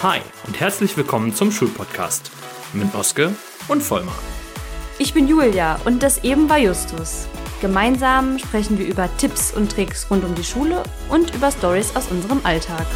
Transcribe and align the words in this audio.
Hi 0.00 0.20
und 0.46 0.60
herzlich 0.60 0.96
willkommen 0.96 1.34
zum 1.34 1.50
Schulpodcast 1.50 2.30
mit 2.72 2.94
Oske 2.94 3.34
und 3.66 3.82
Vollmar. 3.82 4.14
Ich 5.00 5.12
bin 5.12 5.26
Julia 5.26 5.80
und 5.86 6.04
das 6.04 6.22
eben 6.22 6.48
war 6.48 6.58
Justus. 6.60 7.26
Gemeinsam 7.60 8.38
sprechen 8.38 8.78
wir 8.78 8.86
über 8.86 9.08
Tipps 9.16 9.52
und 9.52 9.72
Tricks 9.72 10.08
rund 10.08 10.22
um 10.22 10.36
die 10.36 10.44
Schule 10.44 10.84
und 11.08 11.34
über 11.34 11.50
Stories 11.50 11.96
aus 11.96 12.12
unserem 12.12 12.38
Alltag. 12.44 12.86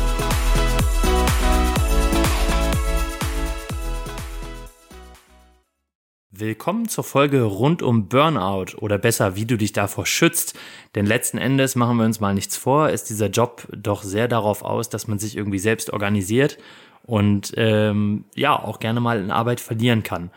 Willkommen 6.30 6.89
zur 6.89 7.04
Folge 7.04 7.43
rund 7.43 7.82
um 7.82 8.08
Burnout 8.08 8.76
oder 8.79 8.98
besser, 8.98 9.34
wie 9.34 9.44
du 9.44 9.57
dich 9.57 9.72
davor 9.72 10.07
schützt. 10.07 10.57
Denn 10.94 11.07
letzten 11.07 11.39
Endes 11.39 11.75
machen 11.75 11.96
wir 11.96 12.04
uns 12.04 12.21
mal 12.21 12.32
nichts 12.32 12.57
vor, 12.57 12.90
ist 12.90 13.11
dieser 13.11 13.29
Job 13.29 13.66
doch 13.72 14.04
sehr 14.04 14.29
darauf 14.29 14.62
aus, 14.62 14.89
dass 14.89 15.08
man 15.08 15.18
sich 15.18 15.36
irgendwie 15.36 15.58
selbst 15.58 15.93
organisiert 15.93 16.58
und 17.04 17.52
ähm, 17.56 18.24
ja 18.34 18.58
auch 18.58 18.79
gerne 18.79 19.00
mal 19.00 19.20
in 19.20 19.30
Arbeit 19.30 19.60
verlieren 19.60 20.02
kann. 20.02 20.30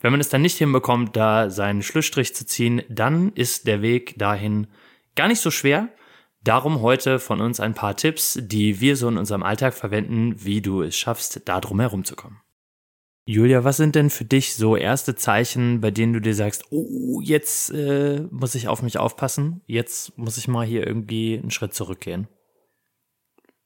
Wenn 0.00 0.12
man 0.12 0.20
es 0.20 0.28
dann 0.28 0.42
nicht 0.42 0.58
hinbekommt, 0.58 1.16
da 1.16 1.50
seinen 1.50 1.82
Schlussstrich 1.82 2.34
zu 2.34 2.46
ziehen, 2.46 2.82
dann 2.88 3.32
ist 3.32 3.66
der 3.66 3.82
Weg 3.82 4.18
dahin 4.18 4.66
gar 5.14 5.28
nicht 5.28 5.40
so 5.40 5.50
schwer. 5.50 5.88
Darum 6.44 6.80
heute 6.80 7.18
von 7.18 7.40
uns 7.40 7.58
ein 7.58 7.74
paar 7.74 7.96
Tipps, 7.96 8.38
die 8.40 8.80
wir 8.80 8.96
so 8.96 9.08
in 9.08 9.18
unserem 9.18 9.42
Alltag 9.42 9.74
verwenden, 9.74 10.44
wie 10.44 10.60
du 10.60 10.82
es 10.82 10.96
schaffst, 10.96 11.42
da 11.46 11.60
drum 11.60 11.80
herumzukommen. 11.80 12.38
Julia, 13.28 13.64
was 13.64 13.78
sind 13.78 13.96
denn 13.96 14.08
für 14.08 14.24
dich 14.24 14.54
so 14.54 14.76
erste 14.76 15.16
Zeichen, 15.16 15.80
bei 15.80 15.90
denen 15.90 16.12
du 16.12 16.20
dir 16.20 16.34
sagst, 16.34 16.66
oh, 16.70 17.20
jetzt 17.20 17.70
äh, 17.70 18.20
muss 18.30 18.54
ich 18.54 18.68
auf 18.68 18.82
mich 18.82 18.98
aufpassen, 18.98 19.62
jetzt 19.66 20.16
muss 20.16 20.38
ich 20.38 20.46
mal 20.46 20.64
hier 20.64 20.86
irgendwie 20.86 21.36
einen 21.36 21.50
Schritt 21.50 21.74
zurückgehen? 21.74 22.28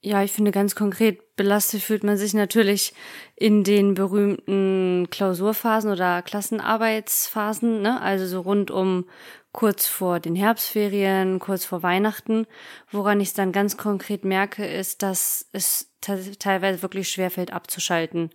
Ja, 0.03 0.23
ich 0.23 0.33
finde 0.33 0.51
ganz 0.51 0.75
konkret, 0.75 1.37
belastet 1.37 1.83
fühlt 1.83 2.05
man 2.05 2.17
sich 2.17 2.33
natürlich 2.33 2.95
in 3.37 3.65
den 3.65 3.93
berühmten 3.93 5.09
Klausurphasen 5.11 5.93
oder 5.93 6.23
Klassenarbeitsphasen, 6.23 7.83
ne? 7.83 8.01
also 8.01 8.27
so 8.27 8.41
rund 8.41 8.71
um 8.71 9.05
kurz 9.53 9.87
vor 9.87 10.19
den 10.19 10.37
Herbstferien, 10.37 11.39
kurz 11.39 11.67
vor 11.67 11.83
Weihnachten. 11.83 12.47
Woran 12.91 13.21
ich 13.21 13.28
es 13.28 13.34
dann 13.34 13.53
ganz 13.53 13.77
konkret 13.77 14.25
merke, 14.25 14.65
ist, 14.65 15.03
dass 15.03 15.51
es 15.53 15.93
teilweise 16.01 16.81
wirklich 16.81 17.11
schwerfällt 17.11 17.53
abzuschalten. 17.53 18.31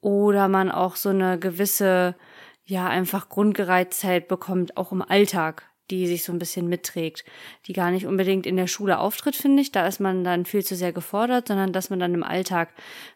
Oder 0.00 0.48
man 0.48 0.70
auch 0.70 0.96
so 0.96 1.10
eine 1.10 1.38
gewisse, 1.38 2.16
ja, 2.64 2.88
einfach 2.88 3.28
Grundgereiztheit 3.28 4.26
bekommt, 4.26 4.78
auch 4.78 4.90
im 4.90 5.02
Alltag 5.02 5.73
die 5.90 6.06
sich 6.06 6.24
so 6.24 6.32
ein 6.32 6.38
bisschen 6.38 6.68
mitträgt, 6.68 7.24
die 7.66 7.72
gar 7.72 7.90
nicht 7.90 8.06
unbedingt 8.06 8.46
in 8.46 8.56
der 8.56 8.66
Schule 8.66 8.98
auftritt, 8.98 9.36
finde 9.36 9.62
ich. 9.62 9.72
Da 9.72 9.86
ist 9.86 10.00
man 10.00 10.24
dann 10.24 10.46
viel 10.46 10.64
zu 10.64 10.76
sehr 10.76 10.92
gefordert, 10.92 11.48
sondern 11.48 11.72
dass 11.72 11.90
man 11.90 11.98
dann 11.98 12.14
im 12.14 12.22
Alltag 12.22 12.70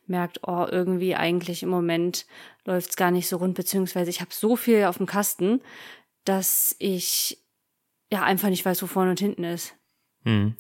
merkt, 0.06 0.41
oh, 0.47 0.66
irgendwie 0.70 1.14
eigentlich 1.14 1.62
im 1.62 1.70
Moment 1.70 2.27
läuft's 2.64 2.97
gar 2.97 3.10
nicht 3.10 3.28
so 3.28 3.38
rund, 3.38 3.55
beziehungsweise 3.55 4.10
ich 4.10 4.20
habe 4.20 4.30
so 4.33 4.56
viel 4.56 4.84
auf 4.84 4.98
dem 4.98 5.06
Kasten, 5.06 5.60
dass 6.25 6.77
ich 6.78 7.42
ja 8.10 8.22
einfach 8.22 8.50
nicht 8.50 8.64
weiß, 8.64 8.82
wo 8.82 8.86
vorne 8.86 9.10
und 9.10 9.20
hinten 9.20 9.44
ist. 9.44 9.75
Hm. 10.25 10.55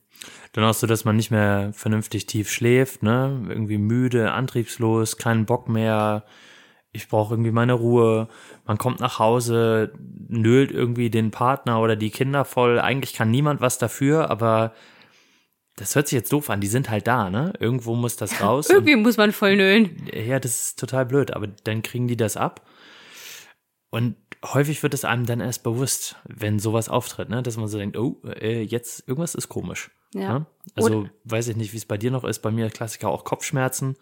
Dann 0.52 0.64
auch 0.64 0.74
so, 0.74 0.86
dass 0.86 1.04
man 1.04 1.16
nicht 1.16 1.30
mehr 1.30 1.72
vernünftig 1.74 2.26
tief 2.26 2.50
schläft, 2.50 3.02
ne? 3.02 3.46
Irgendwie 3.48 3.78
müde, 3.78 4.32
antriebslos, 4.32 5.18
keinen 5.18 5.46
Bock 5.46 5.68
mehr, 5.68 6.24
ich 6.92 7.08
brauche 7.08 7.34
irgendwie 7.34 7.50
meine 7.50 7.74
Ruhe. 7.74 8.28
Man 8.66 8.78
kommt 8.78 9.00
nach 9.00 9.18
Hause, 9.18 9.92
nölt 10.28 10.70
irgendwie 10.70 11.10
den 11.10 11.30
Partner 11.30 11.80
oder 11.80 11.96
die 11.96 12.10
Kinder 12.10 12.44
voll. 12.44 12.80
Eigentlich 12.80 13.14
kann 13.14 13.30
niemand 13.30 13.60
was 13.60 13.78
dafür, 13.78 14.30
aber 14.30 14.74
das 15.76 15.94
hört 15.94 16.08
sich 16.08 16.16
jetzt 16.16 16.32
doof 16.32 16.50
an. 16.50 16.60
Die 16.60 16.66
sind 16.66 16.90
halt 16.90 17.06
da, 17.06 17.30
ne? 17.30 17.52
Irgendwo 17.60 17.94
muss 17.94 18.16
das 18.16 18.40
raus. 18.42 18.70
irgendwie 18.70 18.96
muss 18.96 19.16
man 19.16 19.32
voll 19.32 19.56
nölen. 19.56 20.08
Ja, 20.12 20.40
das 20.40 20.60
ist 20.60 20.78
total 20.78 21.06
blöd, 21.06 21.32
aber 21.32 21.46
dann 21.46 21.82
kriegen 21.82 22.08
die 22.08 22.16
das 22.16 22.36
ab. 22.36 22.66
Und 23.90 24.16
häufig 24.44 24.82
wird 24.82 24.92
es 24.92 25.04
einem 25.04 25.24
dann 25.24 25.40
erst 25.40 25.62
bewusst, 25.62 26.16
wenn 26.24 26.58
sowas 26.58 26.88
auftritt, 26.88 27.30
ne? 27.30 27.42
dass 27.42 27.56
man 27.56 27.68
so 27.68 27.78
denkt, 27.78 27.96
oh, 27.96 28.20
äh, 28.24 28.62
jetzt 28.62 29.06
irgendwas 29.08 29.34
ist 29.34 29.48
komisch. 29.48 29.90
Ja. 30.14 30.40
Ne? 30.40 30.46
Also 30.74 31.00
Oder 31.00 31.10
weiß 31.24 31.48
ich 31.48 31.56
nicht, 31.56 31.72
wie 31.72 31.78
es 31.78 31.86
bei 31.86 31.96
dir 31.96 32.10
noch 32.10 32.24
ist. 32.24 32.40
Bei 32.40 32.50
mir 32.50 32.68
Klassiker 32.70 33.08
auch 33.08 33.24
Kopfschmerzen. 33.24 33.96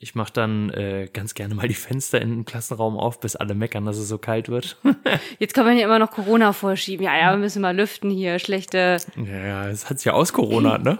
Ich 0.00 0.14
mache 0.14 0.32
dann 0.32 0.70
äh, 0.70 1.08
ganz 1.12 1.34
gerne 1.34 1.54
mal 1.54 1.68
die 1.68 1.74
Fenster 1.74 2.20
in 2.20 2.30
den 2.30 2.44
Klassenraum 2.44 2.96
auf, 2.96 3.20
bis 3.20 3.36
alle 3.36 3.54
meckern, 3.54 3.84
dass 3.84 3.96
es 3.96 4.08
so 4.08 4.18
kalt 4.18 4.48
wird. 4.48 4.76
Jetzt 5.38 5.54
kann 5.54 5.64
man 5.64 5.76
ja 5.78 5.84
immer 5.84 5.98
noch 5.98 6.10
Corona 6.10 6.52
vorschieben. 6.52 7.04
Ja, 7.04 7.16
ja, 7.16 7.30
wir 7.30 7.38
müssen 7.38 7.62
mal 7.62 7.76
lüften 7.76 8.10
hier, 8.10 8.38
schlechte. 8.38 8.98
Ja, 9.16 9.68
es 9.68 9.88
hat 9.88 9.98
sich 9.98 10.06
ja 10.06 10.12
aus 10.12 10.32
Corona, 10.32 10.78
ne? 10.78 10.98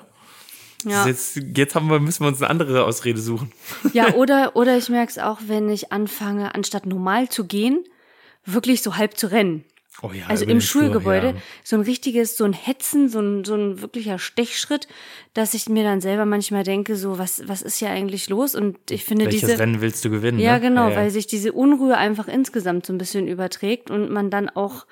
Ja. 0.85 1.07
Jetzt, 1.07 1.41
jetzt 1.55 1.75
haben 1.75 1.89
wir, 1.89 1.99
müssen 1.99 2.25
wir 2.25 2.29
uns 2.29 2.43
eine 2.43 2.51
andere 2.51 2.85
Ausrede 2.85 3.21
suchen. 3.21 3.53
Ja, 3.93 4.15
oder, 4.15 4.55
oder 4.55 4.77
ich 4.77 4.89
merke 4.89 5.11
es 5.11 5.19
auch, 5.19 5.39
wenn 5.47 5.69
ich 5.71 5.93
anfange, 5.93 6.55
anstatt 6.55 6.87
normal 6.87 7.29
zu 7.29 7.47
gehen, 7.47 7.85
wirklich 8.45 8.83
so 8.83 8.97
halb 8.97 9.17
zu 9.17 9.31
rennen. 9.31 9.65
Oh 10.03 10.11
ja, 10.13 10.27
also 10.27 10.45
im 10.45 10.61
Schulgebäude, 10.61 11.29
ja. 11.29 11.35
so 11.63 11.77
ein 11.77 11.83
richtiges, 11.83 12.37
so 12.37 12.45
ein 12.45 12.53
Hetzen, 12.53 13.09
so 13.09 13.21
ein, 13.21 13.45
so 13.45 13.55
ein 13.55 13.81
wirklicher 13.81 14.19
Stechschritt, 14.19 14.89
dass 15.35 15.55
ich 15.55 15.69
mir 15.69 15.85
dann 15.85 16.01
selber 16.01 16.27
manchmal 16.27 16.65
denke, 16.65 16.97
so, 16.97 17.19
was, 17.19 17.47
was 17.47 17.63
ist 17.63 17.79
hier 17.79 17.91
eigentlich 17.91 18.29
los? 18.29 18.55
Und 18.55 18.91
ich 18.91 19.05
finde 19.05 19.27
Welches 19.27 19.43
diese. 19.43 19.59
Rennen 19.59 19.81
willst 19.81 20.05
du 20.05 20.11
gewinnen? 20.11 20.41
Ja, 20.41 20.55
ne? 20.55 20.61
genau, 20.61 20.89
ja, 20.89 20.97
weil 20.97 21.11
sich 21.11 21.27
diese 21.27 21.53
Unruhe 21.53 21.97
einfach 21.97 22.27
insgesamt 22.27 22.87
so 22.87 22.93
ein 22.93 22.99
bisschen 22.99 23.29
überträgt 23.29 23.91
und 23.91 24.11
man 24.11 24.31
dann 24.31 24.49
auch 24.49 24.87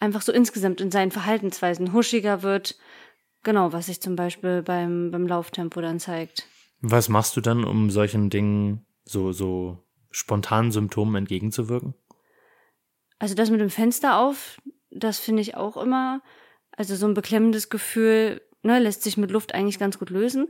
einfach 0.00 0.20
so 0.20 0.32
insgesamt 0.32 0.80
in 0.80 0.90
seinen 0.90 1.12
Verhaltensweisen 1.12 1.92
huschiger 1.92 2.42
wird. 2.42 2.76
Genau, 3.44 3.72
was 3.72 3.86
sich 3.86 4.00
zum 4.00 4.16
Beispiel 4.16 4.62
beim, 4.62 5.10
beim 5.10 5.26
Lauftempo 5.26 5.80
dann 5.80 5.98
zeigt. 5.98 6.46
Was 6.80 7.08
machst 7.08 7.36
du 7.36 7.40
dann, 7.40 7.64
um 7.64 7.90
solchen 7.90 8.28
Dingen 8.28 8.84
so, 9.04 9.32
so 9.32 9.78
spontanen 10.10 10.72
Symptomen 10.72 11.14
entgegenzuwirken? 11.14 11.94
Also 13.22 13.36
das 13.36 13.50
mit 13.50 13.60
dem 13.60 13.70
Fenster 13.70 14.18
auf, 14.18 14.60
das 14.90 15.20
finde 15.20 15.42
ich 15.42 15.56
auch 15.56 15.76
immer, 15.76 16.22
also 16.76 16.96
so 16.96 17.06
ein 17.06 17.14
beklemmendes 17.14 17.70
Gefühl, 17.70 18.42
ne, 18.64 18.80
lässt 18.80 19.04
sich 19.04 19.16
mit 19.16 19.30
Luft 19.30 19.54
eigentlich 19.54 19.78
ganz 19.78 20.00
gut 20.00 20.10
lösen. 20.10 20.48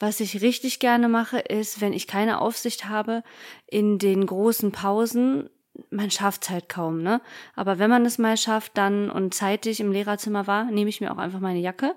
Was 0.00 0.20
ich 0.20 0.40
richtig 0.40 0.78
gerne 0.78 1.10
mache, 1.10 1.38
ist, 1.38 1.82
wenn 1.82 1.92
ich 1.92 2.06
keine 2.06 2.40
Aufsicht 2.40 2.88
habe, 2.88 3.24
in 3.66 3.98
den 3.98 4.24
großen 4.24 4.72
Pausen, 4.72 5.50
man 5.90 6.10
schafft 6.10 6.44
es 6.44 6.50
halt 6.50 6.70
kaum, 6.70 7.02
ne? 7.02 7.20
Aber 7.56 7.78
wenn 7.78 7.90
man 7.90 8.06
es 8.06 8.16
mal 8.16 8.38
schafft, 8.38 8.78
dann 8.78 9.10
und 9.10 9.34
zeitig 9.34 9.80
im 9.80 9.92
Lehrerzimmer 9.92 10.46
war, 10.46 10.64
nehme 10.64 10.88
ich 10.88 11.02
mir 11.02 11.12
auch 11.12 11.18
einfach 11.18 11.40
meine 11.40 11.60
Jacke, 11.60 11.94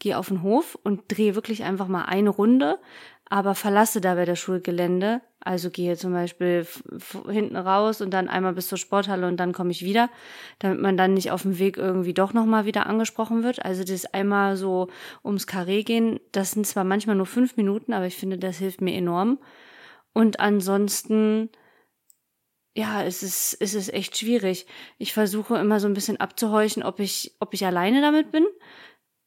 gehe 0.00 0.18
auf 0.18 0.26
den 0.26 0.42
Hof 0.42 0.76
und 0.82 1.02
drehe 1.16 1.36
wirklich 1.36 1.62
einfach 1.62 1.86
mal 1.86 2.06
eine 2.06 2.30
Runde, 2.30 2.80
aber 3.26 3.54
verlasse 3.54 4.00
dabei 4.00 4.24
das 4.24 4.40
Schulgelände. 4.40 5.20
Also 5.42 5.70
gehe 5.70 5.96
zum 5.96 6.12
Beispiel 6.12 6.66
hinten 7.28 7.56
raus 7.56 8.02
und 8.02 8.10
dann 8.10 8.28
einmal 8.28 8.52
bis 8.52 8.68
zur 8.68 8.76
Sporthalle 8.76 9.26
und 9.26 9.38
dann 9.38 9.52
komme 9.52 9.70
ich 9.70 9.82
wieder, 9.82 10.10
damit 10.58 10.80
man 10.80 10.98
dann 10.98 11.14
nicht 11.14 11.30
auf 11.30 11.42
dem 11.42 11.58
Weg 11.58 11.78
irgendwie 11.78 12.12
doch 12.12 12.34
nochmal 12.34 12.66
wieder 12.66 12.86
angesprochen 12.86 13.42
wird. 13.42 13.64
Also 13.64 13.82
das 13.82 14.04
einmal 14.06 14.56
so 14.56 14.88
ums 15.24 15.46
Karree 15.46 15.82
gehen, 15.82 16.20
das 16.32 16.50
sind 16.50 16.66
zwar 16.66 16.84
manchmal 16.84 17.16
nur 17.16 17.26
fünf 17.26 17.56
Minuten, 17.56 17.94
aber 17.94 18.06
ich 18.06 18.16
finde, 18.16 18.36
das 18.36 18.58
hilft 18.58 18.82
mir 18.82 18.94
enorm. 18.94 19.38
Und 20.12 20.40
ansonsten, 20.40 21.48
ja, 22.76 23.02
es 23.02 23.22
ist, 23.22 23.56
es 23.60 23.72
ist 23.74 23.94
echt 23.94 24.18
schwierig. 24.18 24.66
Ich 24.98 25.14
versuche 25.14 25.56
immer 25.56 25.80
so 25.80 25.86
ein 25.86 25.94
bisschen 25.94 26.18
abzuhorchen, 26.18 26.82
ob 26.82 27.00
ich, 27.00 27.34
ob 27.40 27.54
ich 27.54 27.64
alleine 27.64 28.02
damit 28.02 28.30
bin 28.30 28.44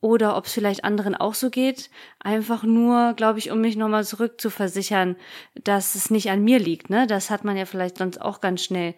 oder 0.04 0.36
ob 0.36 0.46
es 0.46 0.54
vielleicht 0.54 0.84
anderen 0.84 1.16
auch 1.16 1.34
so 1.34 1.50
geht. 1.50 1.90
Einfach 2.20 2.64
nur, 2.64 3.14
glaube 3.14 3.40
ich, 3.40 3.52
um 3.52 3.62
mich 3.62 3.78
nochmal 3.78 4.04
zurück 4.04 4.40
zu 4.40 4.50
versichern, 4.50 5.16
dass 5.64 5.96
es 5.96 6.12
nicht 6.12 6.30
an 6.30 6.44
mir 6.44 6.60
liegt. 6.60 6.90
Ne? 6.90 7.08
Das 7.08 7.30
hat 7.30 7.46
man 7.46 7.56
ja 7.56 7.66
vielleicht 7.66 8.00
sonst 8.00 8.20
auch 8.22 8.42
ganz 8.42 8.64
schnell 8.64 8.96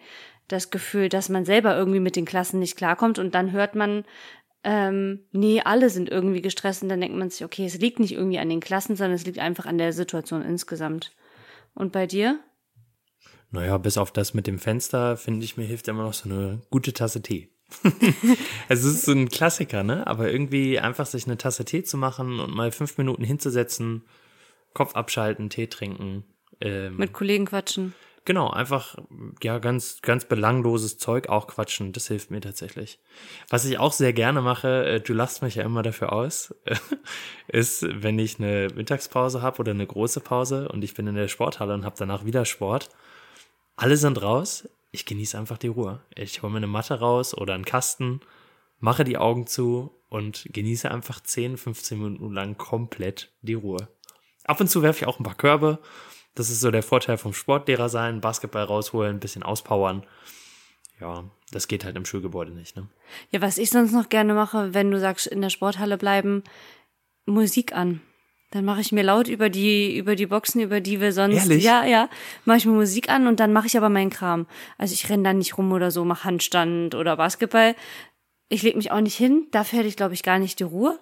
das 0.48 0.70
Gefühl, 0.70 1.08
dass 1.08 1.28
man 1.28 1.44
selber 1.44 1.76
irgendwie 1.76 2.00
mit 2.00 2.16
den 2.16 2.24
Klassen 2.24 2.58
nicht 2.58 2.76
klarkommt 2.76 3.20
und 3.20 3.36
dann 3.36 3.52
hört 3.52 3.76
man, 3.76 4.04
ähm, 4.64 5.20
nee, 5.30 5.60
alle 5.64 5.90
sind 5.90 6.08
irgendwie 6.08 6.42
gestresst 6.42 6.82
und 6.82 6.88
dann 6.88 7.00
denkt 7.00 7.16
man 7.16 7.30
sich, 7.30 7.44
okay, 7.44 7.66
es 7.66 7.78
liegt 7.78 8.00
nicht 8.00 8.12
irgendwie 8.12 8.40
an 8.40 8.48
den 8.48 8.60
Klassen, 8.60 8.96
sondern 8.96 9.14
es 9.14 9.26
liegt 9.26 9.38
einfach 9.38 9.66
an 9.66 9.78
der 9.78 9.92
Situation 9.92 10.42
insgesamt. 10.42 11.14
Und 11.74 11.92
bei 11.92 12.08
dir? 12.08 12.40
Naja, 13.52 13.78
bis 13.78 13.96
auf 13.96 14.10
das 14.10 14.34
mit 14.34 14.48
dem 14.48 14.58
Fenster, 14.58 15.16
finde 15.16 15.44
ich, 15.44 15.56
mir 15.56 15.66
hilft 15.66 15.86
immer 15.86 16.02
noch 16.02 16.14
so 16.14 16.28
eine 16.28 16.62
gute 16.70 16.92
Tasse 16.92 17.22
Tee. 17.22 17.55
es 18.68 18.84
ist 18.84 19.02
so 19.02 19.12
ein 19.12 19.28
Klassiker, 19.28 19.82
ne? 19.82 20.06
Aber 20.06 20.30
irgendwie 20.30 20.78
einfach 20.78 21.06
sich 21.06 21.26
eine 21.26 21.36
Tasse 21.36 21.64
Tee 21.64 21.82
zu 21.82 21.96
machen 21.96 22.40
und 22.40 22.54
mal 22.54 22.70
fünf 22.72 22.98
Minuten 22.98 23.24
hinzusetzen, 23.24 24.04
Kopf 24.72 24.94
abschalten, 24.94 25.50
Tee 25.50 25.66
trinken. 25.66 26.24
Ähm, 26.60 26.96
Mit 26.96 27.12
Kollegen 27.12 27.46
quatschen. 27.46 27.94
Genau, 28.26 28.50
einfach, 28.50 28.96
ja, 29.40 29.58
ganz, 29.60 30.00
ganz 30.02 30.24
belangloses 30.24 30.98
Zeug 30.98 31.28
auch 31.28 31.46
quatschen. 31.46 31.92
Das 31.92 32.08
hilft 32.08 32.32
mir 32.32 32.40
tatsächlich. 32.40 32.98
Was 33.48 33.64
ich 33.64 33.78
auch 33.78 33.92
sehr 33.92 34.12
gerne 34.12 34.42
mache, 34.42 34.84
äh, 34.84 35.00
du 35.00 35.12
lachst 35.12 35.42
mich 35.42 35.54
ja 35.54 35.62
immer 35.62 35.82
dafür 35.82 36.12
aus, 36.12 36.52
ist, 37.48 37.86
wenn 37.88 38.18
ich 38.18 38.40
eine 38.40 38.66
Mittagspause 38.74 39.42
habe 39.42 39.60
oder 39.60 39.70
eine 39.70 39.86
große 39.86 40.18
Pause 40.20 40.68
und 40.68 40.82
ich 40.82 40.94
bin 40.94 41.06
in 41.06 41.14
der 41.14 41.28
Sporthalle 41.28 41.72
und 41.72 41.84
habe 41.84 41.94
danach 41.96 42.24
wieder 42.24 42.44
Sport. 42.44 42.88
Alle 43.76 43.96
sind 43.96 44.20
raus, 44.20 44.68
ich 44.96 45.06
genieße 45.06 45.38
einfach 45.38 45.58
die 45.58 45.68
Ruhe. 45.68 46.00
Ich 46.14 46.42
hole 46.42 46.50
mir 46.50 46.58
eine 46.58 46.66
Matte 46.66 46.98
raus 46.98 47.36
oder 47.36 47.54
einen 47.54 47.64
Kasten, 47.64 48.20
mache 48.80 49.04
die 49.04 49.18
Augen 49.18 49.46
zu 49.46 49.92
und 50.08 50.48
genieße 50.52 50.90
einfach 50.90 51.20
10, 51.20 51.56
15 51.56 51.98
Minuten 51.98 52.32
lang 52.32 52.56
komplett 52.56 53.32
die 53.42 53.54
Ruhe. 53.54 53.88
Ab 54.44 54.60
und 54.60 54.68
zu 54.68 54.82
werfe 54.82 55.00
ich 55.00 55.06
auch 55.06 55.18
ein 55.18 55.24
paar 55.24 55.36
Körbe, 55.36 55.80
Das 56.36 56.50
ist 56.50 56.60
so 56.60 56.70
der 56.70 56.82
Vorteil 56.82 57.16
vom 57.16 57.32
Sportlehrer 57.32 57.88
sein, 57.88 58.20
Basketball 58.20 58.64
rausholen, 58.64 59.16
ein 59.16 59.20
bisschen 59.20 59.42
auspowern. 59.42 60.04
Ja, 61.00 61.24
das 61.50 61.66
geht 61.66 61.84
halt 61.84 61.96
im 61.96 62.04
Schulgebäude 62.04 62.52
nicht, 62.52 62.76
ne? 62.76 62.88
Ja, 63.30 63.40
was 63.40 63.58
ich 63.58 63.70
sonst 63.70 63.92
noch 63.92 64.10
gerne 64.10 64.34
mache, 64.34 64.74
wenn 64.74 64.90
du 64.90 65.00
sagst, 65.00 65.26
in 65.26 65.40
der 65.40 65.50
Sporthalle 65.50 65.96
bleiben, 65.96 66.44
Musik 67.24 67.74
an. 67.74 68.02
Dann 68.50 68.64
mache 68.64 68.80
ich 68.80 68.92
mir 68.92 69.02
laut 69.02 69.28
über 69.28 69.48
die 69.48 69.96
über 69.96 70.14
die 70.14 70.26
Boxen, 70.26 70.60
über 70.60 70.80
die 70.80 71.00
wir 71.00 71.12
sonst 71.12 71.36
Ehrlich? 71.48 71.64
ja 71.64 71.84
ja 71.84 72.08
mache 72.44 72.58
ich 72.58 72.66
mir 72.66 72.72
Musik 72.72 73.08
an 73.08 73.26
und 73.26 73.40
dann 73.40 73.52
mache 73.52 73.66
ich 73.66 73.76
aber 73.76 73.88
meinen 73.88 74.10
Kram. 74.10 74.46
Also 74.78 74.94
ich 74.94 75.08
renn 75.10 75.24
dann 75.24 75.38
nicht 75.38 75.58
rum 75.58 75.72
oder 75.72 75.90
so, 75.90 76.04
mache 76.04 76.24
Handstand 76.24 76.94
oder 76.94 77.16
Basketball. 77.16 77.74
Ich 78.48 78.62
leg 78.62 78.76
mich 78.76 78.92
auch 78.92 79.00
nicht 79.00 79.16
hin. 79.16 79.48
Dafür 79.50 79.80
hätte 79.80 79.88
ich 79.88 79.96
glaube 79.96 80.14
ich 80.14 80.22
gar 80.22 80.38
nicht 80.38 80.60
die 80.60 80.64
Ruhe, 80.64 80.98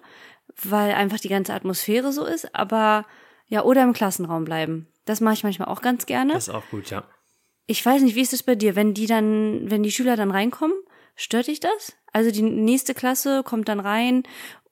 weil 0.63 0.93
einfach 0.93 1.19
die 1.19 1.29
ganze 1.29 1.53
Atmosphäre 1.53 2.11
so 2.11 2.25
ist. 2.25 2.55
Aber 2.55 3.05
ja 3.47 3.63
oder 3.63 3.83
im 3.83 3.93
Klassenraum 3.93 4.43
bleiben. 4.43 4.87
Das 5.05 5.21
mache 5.21 5.35
ich 5.35 5.43
manchmal 5.43 5.67
auch 5.67 5.81
ganz 5.81 6.07
gerne. 6.07 6.33
Das 6.33 6.47
ist 6.47 6.53
auch 6.53 6.67
gut, 6.71 6.89
ja. 6.89 7.03
Ich 7.67 7.85
weiß 7.85 8.01
nicht, 8.01 8.15
wie 8.15 8.21
ist 8.21 8.33
es 8.33 8.43
bei 8.43 8.55
dir, 8.55 8.75
wenn 8.75 8.93
die 8.93 9.07
dann, 9.07 9.69
wenn 9.69 9.83
die 9.83 9.91
Schüler 9.91 10.15
dann 10.15 10.31
reinkommen, 10.31 10.75
stört 11.15 11.47
dich 11.47 11.59
das? 11.59 11.95
Also 12.11 12.31
die 12.31 12.41
nächste 12.41 12.93
Klasse 12.93 13.43
kommt 13.43 13.69
dann 13.69 13.79
rein 13.79 14.23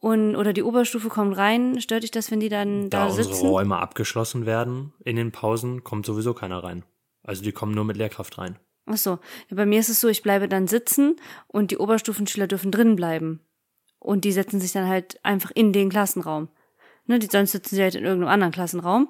und 0.04 0.36
oder 0.36 0.52
die 0.52 0.64
Oberstufe 0.64 1.08
kommt 1.08 1.38
rein, 1.38 1.80
stört 1.80 2.04
dich 2.04 2.12
das, 2.12 2.30
wenn 2.30 2.42
die 2.42 2.50
dann 2.50 2.90
Da 2.90 3.00
da, 3.00 3.06
unsere 3.06 3.24
sitzen? 3.24 3.48
Räume 3.48 3.78
abgeschlossen 3.78 4.46
werden 4.46 4.92
in 5.06 5.16
den 5.16 5.32
Pausen, 5.32 5.86
kommt 5.86 6.06
sowieso 6.06 6.34
keiner 6.34 6.62
rein. 6.62 6.84
Also 7.24 7.42
die 7.42 7.54
kommen 7.54 7.74
nur 7.74 7.86
mit 7.86 7.96
Lehrkraft 7.96 8.38
rein. 8.38 8.60
Ach 8.86 8.98
so, 8.98 9.12
ja, 9.50 9.56
bei 9.56 9.66
mir 9.66 9.80
ist 9.80 9.88
es 9.88 10.02
so, 10.02 10.10
ich 10.10 10.22
bleibe 10.22 10.50
dann 10.50 10.68
sitzen 10.68 11.16
und 11.48 11.72
die 11.72 11.78
Oberstufenschüler 11.78 12.48
dürfen 12.48 12.70
drin 12.70 12.98
bleiben. 12.98 13.40
Und 13.98 14.26
die 14.26 14.34
setzen 14.34 14.60
sich 14.60 14.74
dann 14.74 14.90
halt 14.90 15.24
einfach 15.24 15.52
in 15.56 15.72
den 15.72 15.90
Klassenraum. 15.90 16.50
Ne, 17.06 17.18
die, 17.18 17.28
sonst 17.28 17.54
sitzen 17.54 17.78
sie 17.78 17.82
halt 17.82 17.96
in 17.96 18.04
irgendeinem 18.04 18.34
anderen 18.34 18.52
Klassenraum. 18.52 19.08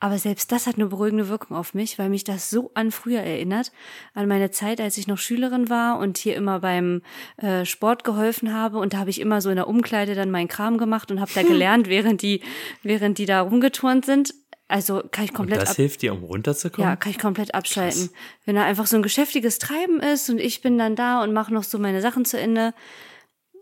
Aber 0.00 0.18
selbst 0.18 0.50
das 0.50 0.66
hat 0.66 0.76
eine 0.76 0.86
beruhigende 0.86 1.28
Wirkung 1.28 1.56
auf 1.56 1.74
mich, 1.74 1.98
weil 1.98 2.08
mich 2.08 2.24
das 2.24 2.48
so 2.48 2.70
an 2.74 2.90
früher 2.90 3.20
erinnert, 3.20 3.70
an 4.14 4.26
meine 4.28 4.50
Zeit, 4.50 4.80
als 4.80 4.96
ich 4.96 5.06
noch 5.06 5.18
Schülerin 5.18 5.68
war 5.68 5.98
und 5.98 6.16
hier 6.16 6.36
immer 6.36 6.60
beim 6.60 7.02
äh, 7.36 7.66
Sport 7.66 8.02
geholfen 8.02 8.54
habe. 8.54 8.78
Und 8.78 8.94
da 8.94 8.98
habe 8.98 9.10
ich 9.10 9.20
immer 9.20 9.42
so 9.42 9.50
in 9.50 9.56
der 9.56 9.68
Umkleide 9.68 10.14
dann 10.14 10.30
meinen 10.30 10.48
Kram 10.48 10.78
gemacht 10.78 11.10
und 11.10 11.20
habe 11.20 11.30
da 11.34 11.42
gelernt, 11.42 11.88
während 11.88 12.22
die, 12.22 12.42
während 12.82 13.18
die 13.18 13.26
da 13.26 13.42
rumgeturnt 13.42 14.06
sind. 14.06 14.34
Also 14.68 15.02
kann 15.10 15.24
ich 15.24 15.30
Und 15.30 15.36
komplett 15.36 15.60
das 15.60 15.70
ab 15.70 15.76
hilft 15.76 16.00
dir, 16.00 16.14
um 16.14 16.24
runterzukommen? 16.24 16.88
ja, 16.88 16.96
kann 16.96 17.10
ich 17.10 17.18
komplett 17.18 17.54
abschalten. 17.54 18.08
Wenn 18.46 18.54
da 18.54 18.64
einfach 18.64 18.86
so 18.86 18.96
ein 18.96 19.02
geschäftiges 19.02 19.58
Treiben 19.58 20.00
ist 20.00 20.30
und 20.30 20.38
ich 20.38 20.62
bin 20.62 20.78
dann 20.78 20.96
da 20.96 21.22
und 21.22 21.32
mache 21.32 21.52
noch 21.52 21.64
so 21.64 21.78
meine 21.78 22.00
Sachen 22.00 22.24
zu 22.24 22.38
Ende, 22.38 22.72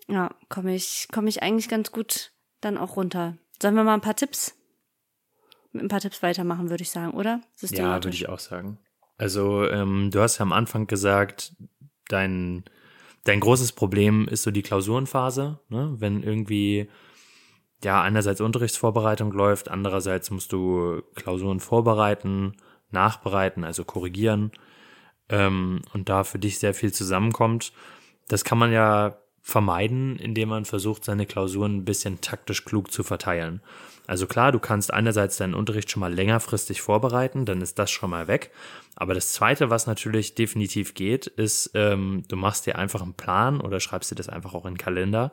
ja, 0.07 0.31
komme 0.51 0.75
ich, 0.75 1.09
komme 1.11 1.29
ich 1.31 1.43
eigentlich 1.43 1.69
ganz 1.69 1.91
gut 1.93 2.33
dann 2.61 2.77
auch 2.77 2.97
runter. 2.97 3.39
Sollen 3.61 3.75
wir 3.75 3.85
mal 3.85 3.95
ein 3.95 4.03
paar 4.03 4.17
Tipps, 4.17 4.55
mit 5.73 5.83
ein 5.83 5.89
paar 5.89 6.01
Tipps 6.01 6.23
weitermachen, 6.23 6.71
würde 6.71 6.83
ich 6.83 6.91
sagen, 6.91 7.13
oder? 7.13 7.41
Ja, 7.61 7.95
würde 8.05 8.17
ich 8.17 8.29
auch 8.29 8.39
sagen. 8.39 8.79
Also, 9.17 9.69
ähm, 9.69 10.11
du 10.11 10.21
hast 10.21 10.39
ja 10.39 10.43
am 10.43 10.53
Anfang 10.53 10.87
gesagt, 10.87 11.55
dein, 12.09 12.65
dein 13.25 13.41
großes 13.41 13.73
Problem 13.73 14.29
ist 14.29 14.43
so 14.43 14.51
die 14.51 14.63
Klausurenphase, 14.63 15.61
ne? 15.69 15.97
Wenn 15.99 16.23
irgendwie, 16.23 16.89
ja, 17.83 18.03
einerseits 18.03 18.41
Unterrichtsvorbereitung 18.41 19.33
läuft, 19.33 19.69
andererseits 19.69 20.31
musst 20.31 20.53
du 20.53 21.03
Klausuren 21.15 21.61
vorbereiten, 21.61 22.57
nachbereiten, 22.91 23.65
also 23.65 23.85
korrigieren, 23.85 24.53
ähm, 25.29 25.83
und 25.93 26.09
da 26.09 26.25
für 26.25 26.39
dich 26.39 26.59
sehr 26.59 26.75
viel 26.75 26.93
zusammenkommt. 26.93 27.73
Das 28.29 28.45
kann 28.45 28.59
man 28.59 28.73
ja 28.73 29.19
vermeiden, 29.49 30.19
indem 30.19 30.51
man 30.51 30.67
versucht, 30.67 31.07
seine 31.07 31.25
Klausuren 31.25 31.77
ein 31.77 31.85
bisschen 31.87 32.21
taktisch 32.21 32.67
klug 32.67 32.93
zu 32.93 33.03
verteilen. 33.03 33.63
Also 34.07 34.27
klar, 34.27 34.53
du 34.53 34.59
kannst 34.59 34.93
einerseits 34.93 35.39
deinen 35.39 35.55
Unterricht 35.55 35.91
schon 35.91 36.01
mal 36.01 36.13
längerfristig 36.13 36.83
vorbereiten, 36.83 37.47
dann 37.47 37.63
ist 37.63 37.79
das 37.79 37.91
schon 37.91 38.11
mal 38.11 38.29
weg. 38.29 38.51
Aber 38.95 39.15
das 39.15 39.33
Zweite, 39.33 39.71
was 39.71 39.87
natürlich 39.87 40.35
definitiv 40.35 40.93
geht, 40.93 41.29
ist, 41.29 41.71
ähm, 41.73 42.25
du 42.29 42.37
machst 42.37 42.67
dir 42.67 42.77
einfach 42.77 43.01
einen 43.01 43.15
Plan 43.15 43.63
oder 43.63 43.81
schreibst 43.81 44.11
dir 44.11 44.17
das 44.17 44.29
einfach 44.29 44.53
auch 44.53 44.67
in 44.67 44.75
den 44.75 44.79
Kalender 44.79 45.33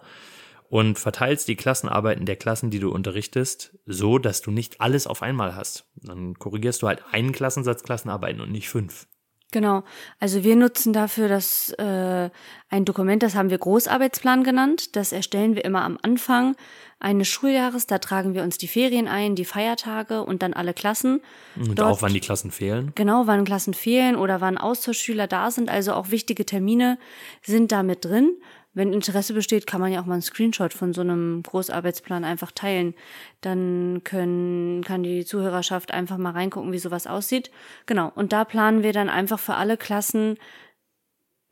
und 0.69 0.97
verteilst 0.97 1.49
die 1.49 1.57
Klassenarbeiten 1.57 2.25
der 2.25 2.37
Klassen, 2.37 2.69
die 2.69 2.79
du 2.79 2.91
unterrichtest, 2.91 3.77
so, 3.85 4.17
dass 4.17 4.41
du 4.41 4.49
nicht 4.49 4.79
alles 4.79 5.07
auf 5.07 5.23
einmal 5.23 5.57
hast. 5.57 5.89
Dann 5.97 6.35
korrigierst 6.35 6.81
du 6.81 6.87
halt 6.87 7.03
einen 7.11 7.33
Klassensatz 7.33 7.83
Klassenarbeiten 7.83 8.39
und 8.39 8.51
nicht 8.51 8.69
fünf. 8.69 9.07
Genau. 9.55 9.83
Also 10.19 10.43
wir 10.43 10.57
nutzen 10.57 10.91
dafür 10.91 11.29
das 11.29 11.69
äh, 11.77 12.29
ein 12.69 12.83
Dokument, 12.83 13.23
das 13.23 13.35
haben 13.35 13.49
wir 13.49 13.57
Großarbeitsplan 13.57 14.43
genannt. 14.43 14.97
Das 14.97 15.13
erstellen 15.13 15.55
wir 15.55 15.63
immer 15.63 15.83
am 15.85 15.97
Anfang 16.01 16.57
eines 16.99 17.29
Schuljahres. 17.29 17.87
Da 17.87 17.99
tragen 17.99 18.33
wir 18.33 18.43
uns 18.43 18.57
die 18.57 18.67
Ferien 18.67 19.07
ein, 19.07 19.35
die 19.35 19.45
Feiertage 19.45 20.23
und 20.23 20.41
dann 20.41 20.51
alle 20.51 20.73
Klassen. 20.73 21.21
Und 21.55 21.79
Dort- 21.79 21.89
auch 21.89 22.01
wann 22.01 22.11
die 22.13 22.19
Klassen 22.19 22.51
fehlen. 22.51 22.91
Genau, 22.95 23.27
wann 23.27 23.45
Klassen 23.45 23.73
fehlen 23.73 24.17
oder 24.17 24.41
wann 24.41 24.57
Austauschschüler 24.57 25.27
da 25.27 25.49
sind. 25.51 25.69
Also 25.69 25.93
auch 25.93 26.11
wichtige 26.11 26.45
Termine 26.45 26.97
sind 27.41 27.71
da 27.71 27.81
mit 27.81 28.03
drin. 28.03 28.31
Wenn 28.75 28.93
Interesse 28.93 29.33
besteht, 29.33 29.65
kann 29.65 29.81
man 29.81 29.91
ja 29.91 30.01
auch 30.01 30.05
mal 30.05 30.13
einen 30.13 30.21
Screenshot 30.21 30.73
von 30.73 30.93
so 30.93 31.01
einem 31.01 31.41
Großarbeitsplan 31.41 32.25
einfach 32.25 32.51
teilen. 32.51 32.93
Dann 33.41 34.01
können, 34.03 34.83
kann 34.83 35.01
die 35.01 35.25
Zuhörerschaft 35.25 35.91
einfach 35.91 36.17
mal 36.17 36.31
reingucken, 36.31 36.73
wie 36.73 36.77
sowas 36.77 37.07
aussieht. 37.07 37.49
Genau. 37.85 38.11
Und 38.13 38.33
da 38.33 38.43
planen 38.43 38.83
wir 38.83 38.91
dann 38.91 39.09
einfach 39.09 39.39
für 39.39 39.55
alle 39.55 39.77
Klassen 39.77 40.37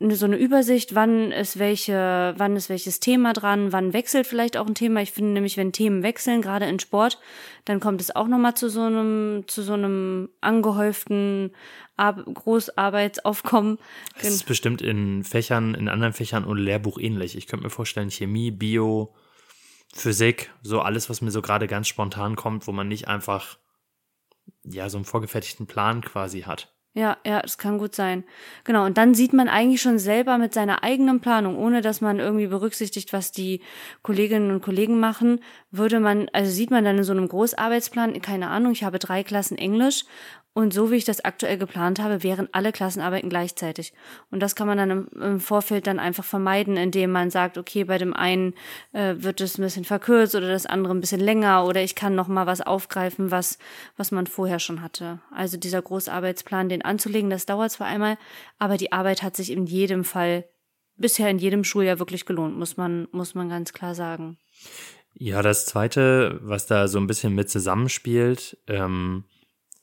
so 0.00 0.26
eine 0.26 0.36
Übersicht, 0.36 0.94
wann 0.94 1.32
ist 1.32 1.58
welche, 1.58 2.34
wann 2.36 2.56
ist 2.56 2.68
welches 2.68 3.00
Thema 3.00 3.32
dran, 3.32 3.72
wann 3.72 3.92
wechselt 3.92 4.26
vielleicht 4.26 4.56
auch 4.56 4.66
ein 4.66 4.74
Thema. 4.74 5.00
Ich 5.00 5.12
finde 5.12 5.32
nämlich, 5.32 5.56
wenn 5.56 5.72
Themen 5.72 6.02
wechseln, 6.02 6.42
gerade 6.42 6.66
in 6.66 6.80
Sport, 6.80 7.18
dann 7.64 7.80
kommt 7.80 8.00
es 8.00 8.14
auch 8.14 8.26
nochmal 8.26 8.54
zu 8.54 8.68
so 8.68 8.82
einem, 8.82 9.44
zu 9.46 9.62
so 9.62 9.74
einem 9.74 10.28
angehäuften 10.40 11.52
Ar 11.96 12.14
Großarbeitsaufkommen. 12.14 13.78
Es 14.18 14.28
ist 14.28 14.46
bestimmt 14.46 14.82
in 14.82 15.24
Fächern, 15.24 15.74
in 15.74 15.88
anderen 15.88 16.12
Fächern 16.12 16.44
und 16.44 16.58
Lehrbuch 16.58 16.98
ähnlich. 16.98 17.36
Ich 17.36 17.46
könnte 17.46 17.64
mir 17.64 17.70
vorstellen, 17.70 18.10
Chemie, 18.10 18.50
Bio, 18.50 19.14
Physik, 19.94 20.52
so 20.62 20.80
alles, 20.80 21.08
was 21.08 21.20
mir 21.20 21.30
so 21.30 21.40
gerade 21.40 21.66
ganz 21.68 21.86
spontan 21.86 22.34
kommt, 22.34 22.66
wo 22.66 22.72
man 22.72 22.88
nicht 22.88 23.06
einfach, 23.06 23.58
ja, 24.64 24.88
so 24.88 24.98
einen 24.98 25.04
vorgefertigten 25.04 25.66
Plan 25.66 26.00
quasi 26.00 26.42
hat. 26.42 26.74
Ja, 26.96 27.16
ja, 27.26 27.42
das 27.42 27.58
kann 27.58 27.78
gut 27.78 27.96
sein. 27.96 28.22
Genau, 28.62 28.84
und 28.84 28.96
dann 28.98 29.14
sieht 29.14 29.32
man 29.32 29.48
eigentlich 29.48 29.82
schon 29.82 29.98
selber 29.98 30.38
mit 30.38 30.54
seiner 30.54 30.84
eigenen 30.84 31.18
Planung, 31.20 31.58
ohne 31.58 31.80
dass 31.80 32.00
man 32.00 32.20
irgendwie 32.20 32.46
berücksichtigt, 32.46 33.12
was 33.12 33.32
die 33.32 33.62
Kolleginnen 34.02 34.52
und 34.52 34.62
Kollegen 34.62 35.00
machen, 35.00 35.40
würde 35.72 35.98
man, 35.98 36.28
also 36.32 36.52
sieht 36.52 36.70
man 36.70 36.84
dann 36.84 36.98
in 36.98 37.02
so 37.02 37.10
einem 37.10 37.26
Großarbeitsplan, 37.26 38.20
keine 38.22 38.48
Ahnung, 38.48 38.70
ich 38.70 38.84
habe 38.84 39.00
drei 39.00 39.24
Klassen 39.24 39.58
Englisch 39.58 40.04
und 40.56 40.72
so 40.72 40.92
wie 40.92 40.96
ich 40.96 41.04
das 41.04 41.24
aktuell 41.24 41.58
geplant 41.58 41.98
habe, 41.98 42.22
wären 42.22 42.48
alle 42.52 42.70
Klassenarbeiten 42.70 43.28
gleichzeitig. 43.28 43.92
Und 44.30 44.38
das 44.38 44.54
kann 44.54 44.68
man 44.68 44.78
dann 44.78 45.08
im, 45.08 45.40
Vorfeld 45.40 45.88
dann 45.88 45.98
einfach 45.98 46.24
vermeiden, 46.24 46.76
indem 46.76 47.10
man 47.10 47.30
sagt, 47.30 47.58
okay, 47.58 47.82
bei 47.82 47.98
dem 47.98 48.14
einen 48.14 48.54
äh, 48.92 49.16
wird 49.18 49.40
es 49.40 49.58
ein 49.58 49.62
bisschen 49.62 49.84
verkürzt 49.84 50.36
oder 50.36 50.46
das 50.46 50.66
andere 50.66 50.94
ein 50.94 51.00
bisschen 51.00 51.20
länger 51.20 51.64
oder 51.66 51.82
ich 51.82 51.96
kann 51.96 52.14
noch 52.14 52.28
mal 52.28 52.46
was 52.46 52.60
aufgreifen, 52.60 53.32
was 53.32 53.58
was 53.96 54.12
man 54.12 54.28
vorher 54.28 54.60
schon 54.60 54.80
hatte. 54.80 55.18
Also 55.32 55.56
dieser 55.56 55.82
Großarbeitsplan, 55.82 56.68
den 56.68 56.82
anzulegen, 56.82 57.30
das 57.30 57.46
dauert 57.46 57.72
zwar 57.72 57.88
einmal, 57.88 58.16
aber 58.60 58.76
die 58.76 58.92
Arbeit 58.92 59.24
hat 59.24 59.34
sich 59.34 59.50
in 59.50 59.66
jedem 59.66 60.04
Fall 60.04 60.44
bisher 60.96 61.28
in 61.30 61.38
jedem 61.38 61.64
Schuljahr 61.64 61.98
wirklich 61.98 62.26
gelohnt, 62.26 62.56
muss 62.56 62.76
man 62.76 63.08
muss 63.10 63.34
man 63.34 63.48
ganz 63.48 63.72
klar 63.72 63.96
sagen. 63.96 64.38
Ja, 65.16 65.42
das 65.42 65.66
zweite, 65.66 66.38
was 66.42 66.66
da 66.66 66.86
so 66.86 66.98
ein 66.98 67.08
bisschen 67.08 67.34
mit 67.34 67.50
zusammenspielt, 67.50 68.56
ähm, 68.68 69.24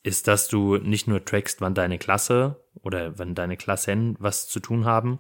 ist, 0.04 0.28
dass 0.28 0.48
du 0.48 0.78
nicht 0.78 1.08
nur 1.08 1.24
trackst, 1.24 1.62
wann 1.62 1.74
deine 1.74 1.98
Klasse 1.98 2.64
oder 2.82 3.18
wann 3.20 3.36
deine 3.36 3.58
Klassen 3.58 4.16
was 4.20 4.48
zu 4.48 4.60
tun 4.60 4.86
haben, 4.86 5.20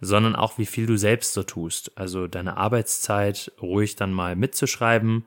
sondern 0.00 0.34
auch, 0.34 0.58
wie 0.58 0.66
viel 0.66 0.86
du 0.86 0.96
selbst 0.96 1.32
so 1.32 1.42
tust. 1.42 1.96
Also 1.96 2.26
deine 2.26 2.56
Arbeitszeit 2.56 3.52
ruhig 3.60 3.96
dann 3.96 4.12
mal 4.12 4.36
mitzuschreiben. 4.36 5.26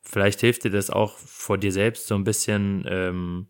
Vielleicht 0.00 0.40
hilft 0.40 0.64
dir 0.64 0.70
das 0.70 0.90
auch 0.90 1.16
vor 1.16 1.58
dir 1.58 1.72
selbst 1.72 2.06
so 2.06 2.14
ein 2.14 2.24
bisschen 2.24 2.84
ähm, 2.88 3.48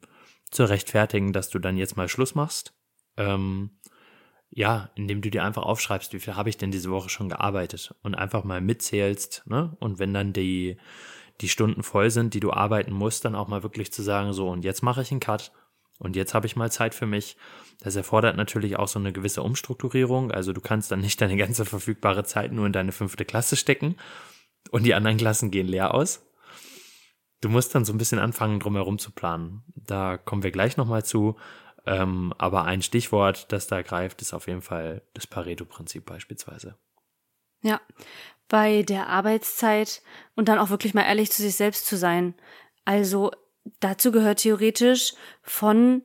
zu 0.51 0.65
rechtfertigen, 0.65 1.33
dass 1.33 1.51
du 1.51 1.59
dann 1.59 1.77
jetzt 1.77 1.97
mal 1.97 2.09
Schluss 2.09 2.35
machst. 2.35 2.75
Ähm, 3.17 3.71
ja, 4.55 4.91
indem 4.95 5.23
du 5.23 5.31
dir 5.31 5.45
einfach 5.45 5.63
aufschreibst, 5.63 6.13
wie 6.13 6.21
viel 6.21 6.37
habe 6.37 6.51
ich 6.51 6.59
denn 6.59 6.71
diese 6.71 6.91
Woche 6.91 7.09
schon 7.09 7.31
gearbeitet 7.31 7.95
und 8.03 8.15
einfach 8.15 8.45
mal 8.45 8.61
mitzählst, 8.61 9.45
ne? 9.47 9.75
Und 9.81 9.99
wenn 9.99 10.13
dann 10.13 10.35
die, 10.35 10.77
die 11.41 11.49
Stunden 11.49 11.83
voll 11.83 12.11
sind, 12.11 12.35
die 12.35 12.41
du 12.41 12.53
arbeiten 12.53 12.93
musst, 12.93 13.25
dann 13.25 13.35
auch 13.35 13.49
mal 13.49 13.63
wirklich 13.63 13.93
zu 13.93 14.03
sagen, 14.03 14.33
so, 14.33 14.49
und 14.49 14.65
jetzt 14.65 14.83
mache 14.83 15.03
ich 15.03 15.11
einen 15.11 15.21
Cut 15.21 15.53
und 15.99 16.17
jetzt 16.17 16.35
habe 16.35 16.47
ich 16.47 16.57
mal 16.57 16.71
Zeit 16.71 16.95
für 16.95 17.07
mich. 17.07 17.37
Das 17.81 17.97
erfordert 17.97 18.37
natürlich 18.37 18.77
auch 18.77 18.89
so 18.89 18.99
eine 18.99 19.13
gewisse 19.13 19.43
Umstrukturierung. 19.43 20.31
Also 20.31 20.53
du 20.53 20.61
kannst 20.61 20.93
dann 20.93 21.01
nicht 21.01 21.21
deine 21.21 21.37
ganze 21.37 21.65
verfügbare 21.65 22.25
Zeit 22.25 22.53
nur 22.53 22.67
in 22.67 22.73
deine 22.73 22.93
fünfte 22.93 23.25
Klasse 23.25 23.57
stecken 23.57 23.97
und 24.71 24.85
die 24.85 24.95
anderen 24.95 25.17
Klassen 25.17 25.51
gehen 25.51 25.67
leer 25.67 25.95
aus. 25.95 26.25
Du 27.41 27.49
musst 27.49 27.75
dann 27.75 27.85
so 27.85 27.93
ein 27.93 27.99
bisschen 27.99 28.21
anfangen, 28.21 28.61
drumherum 28.61 28.99
zu 28.99 29.11
planen. 29.11 29.65
Da 29.75 30.17
kommen 30.17 30.45
wir 30.45 30.53
gleich 30.53 30.77
nochmal 30.77 31.05
zu. 31.05 31.37
Ähm, 31.85 32.33
aber 32.39 32.65
ein 32.65 32.83
Stichwort, 32.83 33.51
das 33.51 33.67
da 33.67 33.83
greift, 33.83 34.23
ist 34.23 34.33
auf 34.33 34.47
jeden 34.47 34.63
Fall 34.63 35.03
das 35.15 35.27
Pareto-Prinzip 35.27 36.07
beispielsweise. 36.07 36.77
Ja, 37.63 37.81
bei 38.49 38.83
der 38.83 39.09
Arbeitszeit 39.09 40.03
und 40.37 40.49
dann 40.49 40.59
auch 40.59 40.71
wirklich 40.71 40.95
mal 40.95 41.05
ehrlich 41.05 41.31
zu 41.33 41.43
sich 41.43 41.57
selbst 41.57 41.87
zu 41.87 41.97
sein. 41.97 42.35
Also 42.85 43.31
dazu 43.81 44.13
gehört 44.13 44.41
theoretisch 44.41 45.15
von 45.43 46.03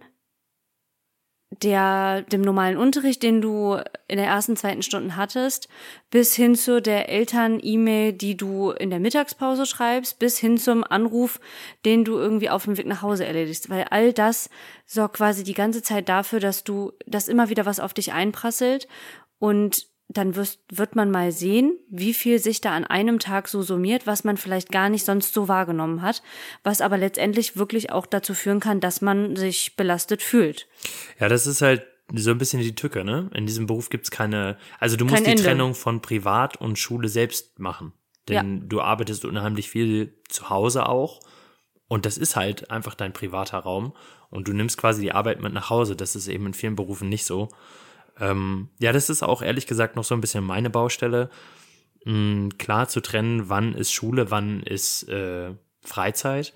der, 1.50 2.24
dem 2.24 2.42
normalen 2.42 2.78
Unterricht, 2.78 3.24
den 3.24 3.42
du 3.42 3.78
in 4.08 4.18
der 4.18 4.28
ersten, 4.28 4.58
zweiten 4.58 4.82
Stunden 4.82 5.16
hattest, 5.16 5.70
bis 6.10 6.36
hin 6.36 6.56
zu 6.56 6.82
der 6.82 7.10
Eltern-E-Mail, 7.10 8.14
die 8.14 8.36
du 8.36 8.72
in 8.72 8.90
der 8.90 9.00
Mittagspause 9.00 9.66
schreibst, 9.66 10.20
bis 10.20 10.38
hin 10.38 10.58
zum 10.58 10.84
Anruf, 10.84 11.40
den 11.86 12.04
du 12.04 12.18
irgendwie 12.18 12.50
auf 12.50 12.66
dem 12.66 12.78
Weg 12.78 12.86
nach 12.86 13.02
Hause 13.02 13.26
erledigst. 13.26 13.70
Weil 13.70 13.86
all 13.90 14.12
das 14.14 14.50
sorgt 14.86 15.18
quasi 15.18 15.44
die 15.44 15.54
ganze 15.54 15.82
Zeit 15.82 16.10
dafür, 16.10 16.40
dass 16.40 16.64
du, 16.64 16.92
dass 17.06 17.30
immer 17.30 17.50
wieder 17.50 17.66
was 17.66 17.80
auf 17.80 17.94
dich 17.94 18.12
einprasselt 18.12 18.88
und 19.40 19.88
dann 20.10 20.36
wirst, 20.36 20.60
wird 20.72 20.96
man 20.96 21.12
mal 21.12 21.32
sehen, 21.32 21.78
wie 21.90 22.14
viel 22.14 22.40
sich 22.40 22.62
da 22.62 22.72
an 22.72 22.86
einem 22.86 23.20
Tag 23.20 23.48
so 23.50 23.62
summiert, 23.62 24.08
was 24.08 24.24
man 24.24 24.38
vielleicht 24.38 24.72
gar 24.72 24.90
nicht 24.90 25.04
sonst 25.06 25.34
so 25.34 25.48
wahrgenommen 25.48 26.02
hat, 26.02 26.24
was 26.64 26.80
aber 26.82 26.98
letztendlich 26.98 27.58
wirklich 27.58 27.92
auch 27.92 28.06
dazu 28.06 28.34
führen 28.34 28.60
kann, 28.62 28.80
dass 28.80 29.02
man 29.02 29.36
sich 29.36 29.76
belastet 29.76 30.22
fühlt. 30.22 30.68
Ja, 31.20 31.28
das 31.28 31.46
ist 31.46 31.62
halt 31.62 31.86
so 32.14 32.32
ein 32.32 32.38
bisschen 32.38 32.62
die 32.62 32.74
Tücke, 32.76 33.04
ne? 33.04 33.30
In 33.34 33.46
diesem 33.46 33.68
Beruf 33.68 33.90
gibt's 33.90 34.10
keine, 34.10 34.58
also 34.80 34.96
du 34.96 35.04
musst 35.04 35.16
Kein 35.18 35.26
die 35.26 35.32
Ende. 35.32 35.44
Trennung 35.44 35.76
von 35.76 36.02
Privat 36.02 36.56
und 36.56 36.80
Schule 36.80 37.10
selbst 37.10 37.60
machen. 37.60 37.92
Denn 38.30 38.58
Ja. 38.58 38.64
du 38.66 38.82
arbeitest 38.82 39.26
unheimlich 39.26 39.70
viel 39.70 40.14
zu 40.30 40.50
Hause 40.50 40.88
auch. 40.88 41.20
Und 41.90 42.06
das 42.06 42.18
ist 42.18 42.36
halt 42.38 42.72
einfach 42.72 42.96
dein 42.96 43.12
privater 43.14 43.60
Raum. 43.60 43.94
Und 44.30 44.48
du 44.48 44.54
nimmst 44.54 44.78
quasi 44.78 45.02
die 45.02 45.12
Arbeit 45.14 45.42
mit 45.42 45.54
nach 45.54 45.70
Hause. 45.70 45.96
Das 45.98 46.16
ist 46.16 46.28
eben 46.28 46.46
in 46.46 46.54
vielen 46.54 46.76
Berufen 46.76 47.08
nicht 47.10 47.26
so. 47.26 47.50
Ähm, 48.20 48.70
ja, 48.80 48.92
das 48.92 49.10
ist 49.10 49.24
auch 49.24 49.42
ehrlich 49.42 49.68
gesagt 49.68 49.96
noch 49.96 50.04
so 50.04 50.16
ein 50.16 50.22
bisschen 50.22 50.44
meine 50.44 50.70
Baustelle. 50.70 51.30
mh, 52.06 52.50
klar 52.58 52.88
zu 52.88 53.02
trennen, 53.02 53.50
wann 53.50 53.74
ist 53.74 53.92
Schule, 53.94 54.32
wann 54.32 54.62
ist 54.64 55.08
äh, 55.10 55.52
Freizeit. 55.84 56.54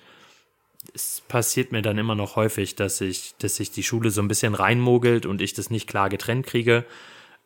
Es 0.93 1.21
passiert 1.27 1.71
mir 1.71 1.81
dann 1.81 1.97
immer 1.97 2.15
noch 2.15 2.35
häufig, 2.35 2.75
dass 2.75 3.01
ich, 3.01 3.35
dass 3.37 3.57
sich 3.57 3.71
die 3.71 3.83
Schule 3.83 4.09
so 4.09 4.21
ein 4.21 4.27
bisschen 4.27 4.55
reinmogelt 4.55 5.25
und 5.25 5.41
ich 5.41 5.53
das 5.53 5.69
nicht 5.69 5.87
klar 5.87 6.09
getrennt 6.09 6.47
kriege. 6.47 6.85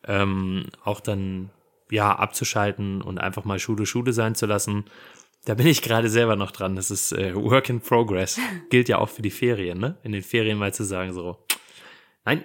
Ähm, 0.06 0.66
auch 0.84 1.00
dann 1.00 1.50
ja 1.90 2.14
abzuschalten 2.16 3.02
und 3.02 3.18
einfach 3.18 3.44
mal 3.44 3.58
Schule 3.58 3.86
Schule 3.86 4.12
sein 4.12 4.34
zu 4.34 4.46
lassen. 4.46 4.84
Da 5.44 5.54
bin 5.54 5.66
ich 5.66 5.82
gerade 5.82 6.08
selber 6.08 6.34
noch 6.34 6.50
dran. 6.50 6.76
Das 6.76 6.90
ist 6.90 7.12
äh, 7.12 7.34
Work 7.34 7.68
in 7.68 7.80
Progress. 7.80 8.40
Gilt 8.70 8.88
ja 8.88 8.98
auch 8.98 9.08
für 9.08 9.22
die 9.22 9.30
Ferien, 9.30 9.78
ne? 9.78 9.96
In 10.02 10.12
den 10.12 10.22
Ferien 10.22 10.58
mal 10.58 10.74
zu 10.74 10.84
sagen 10.84 11.12
so, 11.12 11.38
nein, 12.26 12.44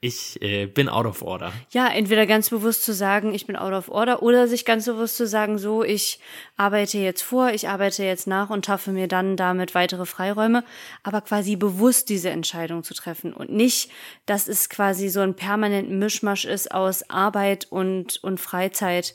ich 0.00 0.40
äh, 0.42 0.66
bin 0.66 0.88
out 0.88 1.06
of 1.06 1.22
order. 1.22 1.52
Ja, 1.70 1.86
entweder 1.88 2.26
ganz 2.26 2.48
bewusst 2.48 2.82
zu 2.82 2.94
sagen, 2.94 3.34
ich 3.34 3.46
bin 3.46 3.56
out 3.56 3.74
of 3.74 3.88
order, 3.90 4.22
oder 4.22 4.48
sich 4.48 4.64
ganz 4.64 4.86
bewusst 4.86 5.18
zu 5.18 5.26
sagen, 5.26 5.58
so, 5.58 5.84
ich 5.84 6.18
arbeite 6.56 6.98
jetzt 6.98 7.22
vor, 7.22 7.50
ich 7.50 7.68
arbeite 7.68 8.02
jetzt 8.02 8.26
nach 8.26 8.50
und 8.50 8.64
schaffe 8.66 8.90
mir 8.90 9.06
dann 9.06 9.36
damit 9.36 9.74
weitere 9.74 10.06
Freiräume, 10.06 10.64
aber 11.02 11.20
quasi 11.20 11.56
bewusst 11.56 12.08
diese 12.08 12.30
Entscheidung 12.30 12.82
zu 12.82 12.94
treffen 12.94 13.32
und 13.34 13.50
nicht, 13.50 13.90
dass 14.26 14.48
es 14.48 14.70
quasi 14.70 15.10
so 15.10 15.20
ein 15.20 15.36
permanenten 15.36 15.98
Mischmasch 15.98 16.46
ist 16.46 16.72
aus 16.72 17.08
Arbeit 17.10 17.66
und, 17.70 18.18
und 18.24 18.40
Freizeit. 18.40 19.14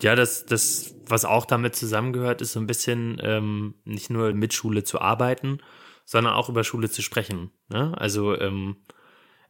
Ja, 0.00 0.16
das, 0.16 0.46
das, 0.46 0.94
was 1.06 1.26
auch 1.26 1.44
damit 1.44 1.76
zusammengehört, 1.76 2.40
ist 2.40 2.52
so 2.52 2.60
ein 2.60 2.66
bisschen 2.66 3.20
ähm, 3.22 3.74
nicht 3.84 4.08
nur 4.08 4.32
mit 4.32 4.54
Schule 4.54 4.82
zu 4.82 5.00
arbeiten, 5.00 5.60
sondern 6.06 6.32
auch 6.32 6.48
über 6.48 6.64
Schule 6.64 6.90
zu 6.90 7.02
sprechen. 7.02 7.50
Ne? 7.68 7.92
Also 7.96 8.38
ähm, 8.38 8.76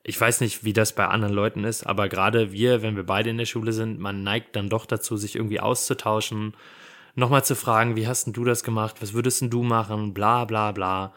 ich 0.05 0.21
weiß 0.21 0.41
nicht, 0.41 0.65
wie 0.65 0.73
das 0.73 0.95
bei 0.95 1.07
anderen 1.07 1.35
Leuten 1.35 1.65
ist, 1.65 1.85
aber 1.87 2.09
gerade 2.09 2.53
wir, 2.53 2.83
wenn 2.83 2.97
wir 2.97 3.05
beide 3.05 3.31
in 3.31 3.39
der 3.39 3.47
Schule 3.47 3.73
sind, 3.73 4.01
man 4.01 4.23
neigt 4.23 4.57
dann 4.57 4.69
doch 4.69 4.87
dazu, 4.87 5.17
sich 5.17 5.37
irgendwie 5.37 5.61
auszutauschen, 5.61 6.55
nochmal 7.15 7.45
zu 7.45 7.55
fragen, 7.55 7.95
wie 7.95 8.09
hast 8.09 8.27
denn 8.27 8.33
du 8.33 8.45
das 8.45 8.65
gemacht, 8.65 8.97
was 9.01 9.13
würdest 9.13 9.43
denn 9.43 9.51
du 9.51 9.63
machen, 9.63 10.13
bla 10.13 10.45
bla 10.45 10.73
bla. 10.73 11.15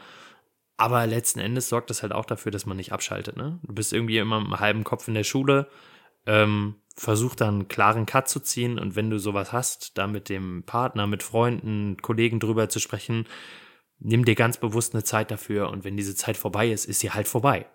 Aber 0.77 1.07
letzten 1.07 1.39
Endes 1.39 1.69
sorgt 1.69 1.89
das 1.89 2.03
halt 2.03 2.11
auch 2.11 2.25
dafür, 2.25 2.51
dass 2.51 2.65
man 2.65 2.77
nicht 2.77 2.91
abschaltet. 2.91 3.37
Ne? 3.37 3.59
Du 3.63 3.73
bist 3.73 3.93
irgendwie 3.93 4.17
immer 4.17 4.39
mit 4.39 4.47
einem 4.47 4.59
halben 4.59 4.83
Kopf 4.83 5.07
in 5.07 5.13
der 5.13 5.23
Schule, 5.23 5.67
ähm, 6.25 6.75
versuch 6.97 7.35
dann 7.35 7.55
einen 7.55 7.67
klaren 7.67 8.05
Cut 8.05 8.27
zu 8.27 8.39
ziehen 8.39 8.77
und 8.77 8.95
wenn 8.95 9.09
du 9.09 9.17
sowas 9.19 9.51
hast, 9.51 9.97
da 9.97 10.07
mit 10.07 10.29
dem 10.29 10.63
Partner, 10.63 11.07
mit 11.07 11.23
Freunden, 11.23 11.97
Kollegen 12.01 12.39
drüber 12.39 12.69
zu 12.69 12.79
sprechen, 12.79 13.25
nimm 13.99 14.25
dir 14.25 14.35
ganz 14.35 14.57
bewusst 14.57 14.93
eine 14.93 15.03
Zeit 15.03 15.31
dafür 15.31 15.69
und 15.69 15.83
wenn 15.83 15.97
diese 15.97 16.15
Zeit 16.15 16.37
vorbei 16.37 16.69
ist, 16.69 16.85
ist 16.85 16.99
sie 16.99 17.11
halt 17.11 17.27
vorbei. 17.27 17.65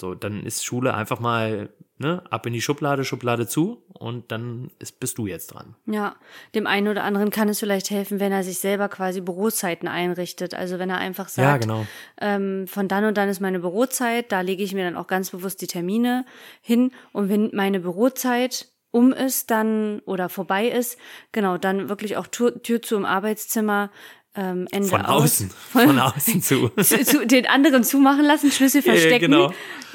So, 0.00 0.14
dann 0.14 0.42
ist 0.44 0.64
Schule 0.64 0.94
einfach 0.94 1.20
mal 1.20 1.68
ne, 1.98 2.22
ab 2.30 2.46
in 2.46 2.52
die 2.54 2.62
Schublade, 2.62 3.04
Schublade 3.04 3.46
zu 3.46 3.84
und 3.92 4.32
dann 4.32 4.70
ist, 4.78 4.98
bist 5.00 5.18
du 5.18 5.26
jetzt 5.26 5.48
dran. 5.48 5.74
Ja, 5.86 6.16
dem 6.54 6.66
einen 6.66 6.88
oder 6.88 7.04
anderen 7.04 7.30
kann 7.30 7.48
es 7.48 7.60
vielleicht 7.60 7.90
helfen, 7.90 8.18
wenn 8.20 8.32
er 8.32 8.42
sich 8.42 8.58
selber 8.58 8.88
quasi 8.88 9.20
Bürozeiten 9.20 9.86
einrichtet. 9.86 10.54
Also 10.54 10.78
wenn 10.78 10.88
er 10.90 10.96
einfach 10.98 11.28
sagt, 11.28 11.46
Ja, 11.46 11.56
genau. 11.58 11.86
ähm, 12.20 12.66
von 12.66 12.88
dann 12.88 13.04
und 13.04 13.16
dann 13.16 13.28
ist 13.28 13.40
meine 13.40 13.60
Bürozeit, 13.60 14.32
da 14.32 14.40
lege 14.40 14.62
ich 14.62 14.72
mir 14.74 14.84
dann 14.84 14.96
auch 14.96 15.06
ganz 15.06 15.30
bewusst 15.30 15.60
die 15.60 15.66
Termine 15.66 16.24
hin. 16.62 16.90
Und 17.12 17.28
wenn 17.28 17.50
meine 17.52 17.80
Bürozeit 17.80 18.68
um 18.92 19.12
ist, 19.12 19.50
dann 19.50 20.00
oder 20.06 20.28
vorbei 20.28 20.66
ist, 20.68 20.98
genau, 21.32 21.58
dann 21.58 21.88
wirklich 21.88 22.16
auch 22.16 22.26
Tür, 22.26 22.60
Tür 22.62 22.82
zu 22.82 22.96
im 22.96 23.04
Arbeitszimmer. 23.04 23.90
Ähm, 24.36 24.68
Ende 24.70 24.88
Von 24.88 25.04
aus. 25.04 25.22
außen, 25.24 25.50
von 25.50 25.98
außen 25.98 26.40
zu. 26.42 26.68
zu, 26.80 27.04
zu 27.04 27.26
den 27.26 27.46
anderen 27.46 27.82
zumachen 27.82 28.24
lassen, 28.24 28.50
Schlüssel 28.52 28.80
Ja, 28.82 28.92
ja, 28.94 28.98
verstecken 28.98 29.30
genau. 29.32 29.52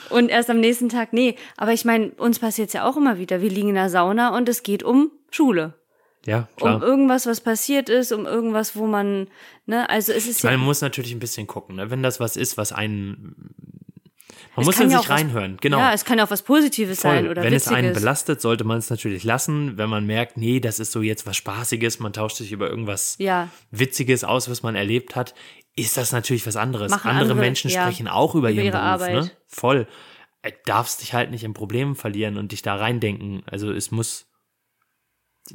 Und 0.10 0.30
erst 0.30 0.50
am 0.50 0.60
nächsten 0.60 0.90
Tag, 0.90 1.14
nee. 1.14 1.36
Aber 1.58 1.74
ich 1.74 1.86
meine, 1.86 2.10
uns 2.18 2.40
passiert 2.40 2.74
ja 2.74 2.86
auch 2.88 2.98
immer 2.98 3.18
wieder. 3.18 3.42
Wir 3.42 3.50
liegen 3.50 3.70
in 3.70 3.76
der 3.76 3.90
Sauna 3.90 4.36
und 4.36 4.48
es 4.50 4.64
geht 4.64 4.84
um 4.84 5.12
Schule. 5.32 5.74
Ja, 6.26 6.48
Um 6.56 6.56
klar. 6.56 6.82
irgendwas, 6.84 7.28
was 7.28 7.40
passiert 7.42 7.88
ist, 7.88 8.12
um 8.12 8.26
irgendwas, 8.26 8.76
wo 8.76 8.88
man, 8.88 9.28
ne, 9.68 9.88
also 9.90 10.12
es 10.12 10.28
ist 10.28 10.38
Ich 10.40 10.44
meine, 10.44 10.54
ja, 10.56 10.58
man 10.58 10.66
muss 10.66 10.82
natürlich 10.82 11.12
ein 11.12 11.20
bisschen 11.20 11.46
gucken, 11.46 11.76
ne? 11.76 11.92
wenn 11.92 12.02
das 12.02 12.20
was 12.20 12.36
ist, 12.36 12.58
was 12.58 12.72
einen. 12.72 13.54
Man 14.56 14.62
Es 14.64 14.66
muss 14.68 14.80
in 14.80 14.84
ja 14.90 14.90
sich 14.90 14.98
auch 14.98 15.04
was- 15.04 15.20
reinhören, 15.20 15.58
genau. 15.62 15.78
ja, 15.80 15.94
es 15.94 16.06
kann 16.06 16.20
auch 16.22 16.32
was 16.32 16.42
Positives 16.42 17.02
Voll. 17.02 17.12
sein 17.12 17.28
oder 17.28 17.44
Wenn 17.44 17.54
es 17.54 17.68
einen 17.68 17.88
Witziges. 17.90 18.02
belastet, 18.02 18.42
sollte 18.42 18.64
man 18.64 18.78
es 18.80 18.90
natürlich 18.90 19.24
lassen. 19.26 19.78
Wenn 19.78 19.90
man 19.90 20.06
merkt, 20.06 20.38
nee, 20.38 20.60
das 20.62 20.80
ist 20.80 20.94
so 20.94 21.02
jetzt 21.02 21.28
was 21.28 21.36
Spaßiges, 21.36 22.00
man 22.00 22.14
tauscht 22.14 22.38
sich 22.38 22.52
über 22.54 22.70
irgendwas 22.70 23.18
Ja. 23.20 23.50
Witziges 23.72 24.24
aus, 24.24 24.50
was 24.50 24.64
man 24.64 24.76
erlebt 24.76 25.16
hat, 25.18 25.36
ist 25.76 25.98
das 25.98 26.12
natürlich 26.12 26.46
was 26.48 26.56
anderes. 26.56 26.92
Machen 26.92 27.10
andere, 27.10 27.24
andere, 27.24 27.40
Menschen 27.40 27.70
ja, 27.70 27.84
sprechen 27.84 28.08
auch 28.08 28.36
über, 28.36 28.50
über 28.52 28.62
ihren 28.62 28.66
ihre 28.74 28.78
Beruf, 28.78 29.08
ne? 29.08 29.18
Arbeit. 29.18 29.38
Voll. 29.48 29.88
Äh, 30.42 30.52
Darfst 30.66 31.02
dich 31.02 31.14
halt 31.14 31.32
nicht 31.32 31.44
in 31.44 31.54
Problemen 31.54 31.96
verlieren 31.96 32.38
und 32.38 32.52
dich 32.52 32.62
da 32.62 32.76
reindenken. 32.76 33.44
Also 33.46 33.72
es 33.72 33.92
muss 33.92 34.28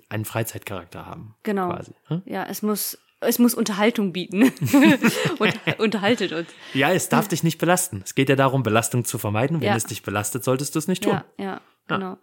einen 0.09 0.25
Freizeitcharakter 0.25 1.07
haben. 1.07 1.35
Genau. 1.43 1.71
Quasi, 1.71 1.93
ne? 2.09 2.23
Ja, 2.27 2.45
es 2.45 2.63
muss, 2.63 2.99
es 3.21 3.39
muss 3.39 3.55
Unterhaltung 3.55 4.13
bieten. 4.13 4.43
Und 5.39 5.55
unterhaltet 5.79 6.33
uns. 6.33 6.49
Ja, 6.75 6.91
es 6.93 7.09
darf 7.09 7.29
dich 7.29 7.43
nicht 7.43 7.59
belasten. 7.59 8.03
Es 8.05 8.15
geht 8.15 8.29
ja 8.29 8.37
darum, 8.37 8.63
Belastung 8.63 9.05
zu 9.05 9.19
vermeiden. 9.19 9.61
Wenn 9.61 9.69
Ja. 9.69 9.77
es 9.77 9.85
dich 9.85 10.03
belastet, 10.03 10.45
solltest 10.45 10.75
du 10.75 10.79
es 10.79 10.87
nicht 10.89 11.03
tun. 11.03 11.13
Ja, 11.13 11.25
ja, 11.45 11.61
genau. 11.89 12.19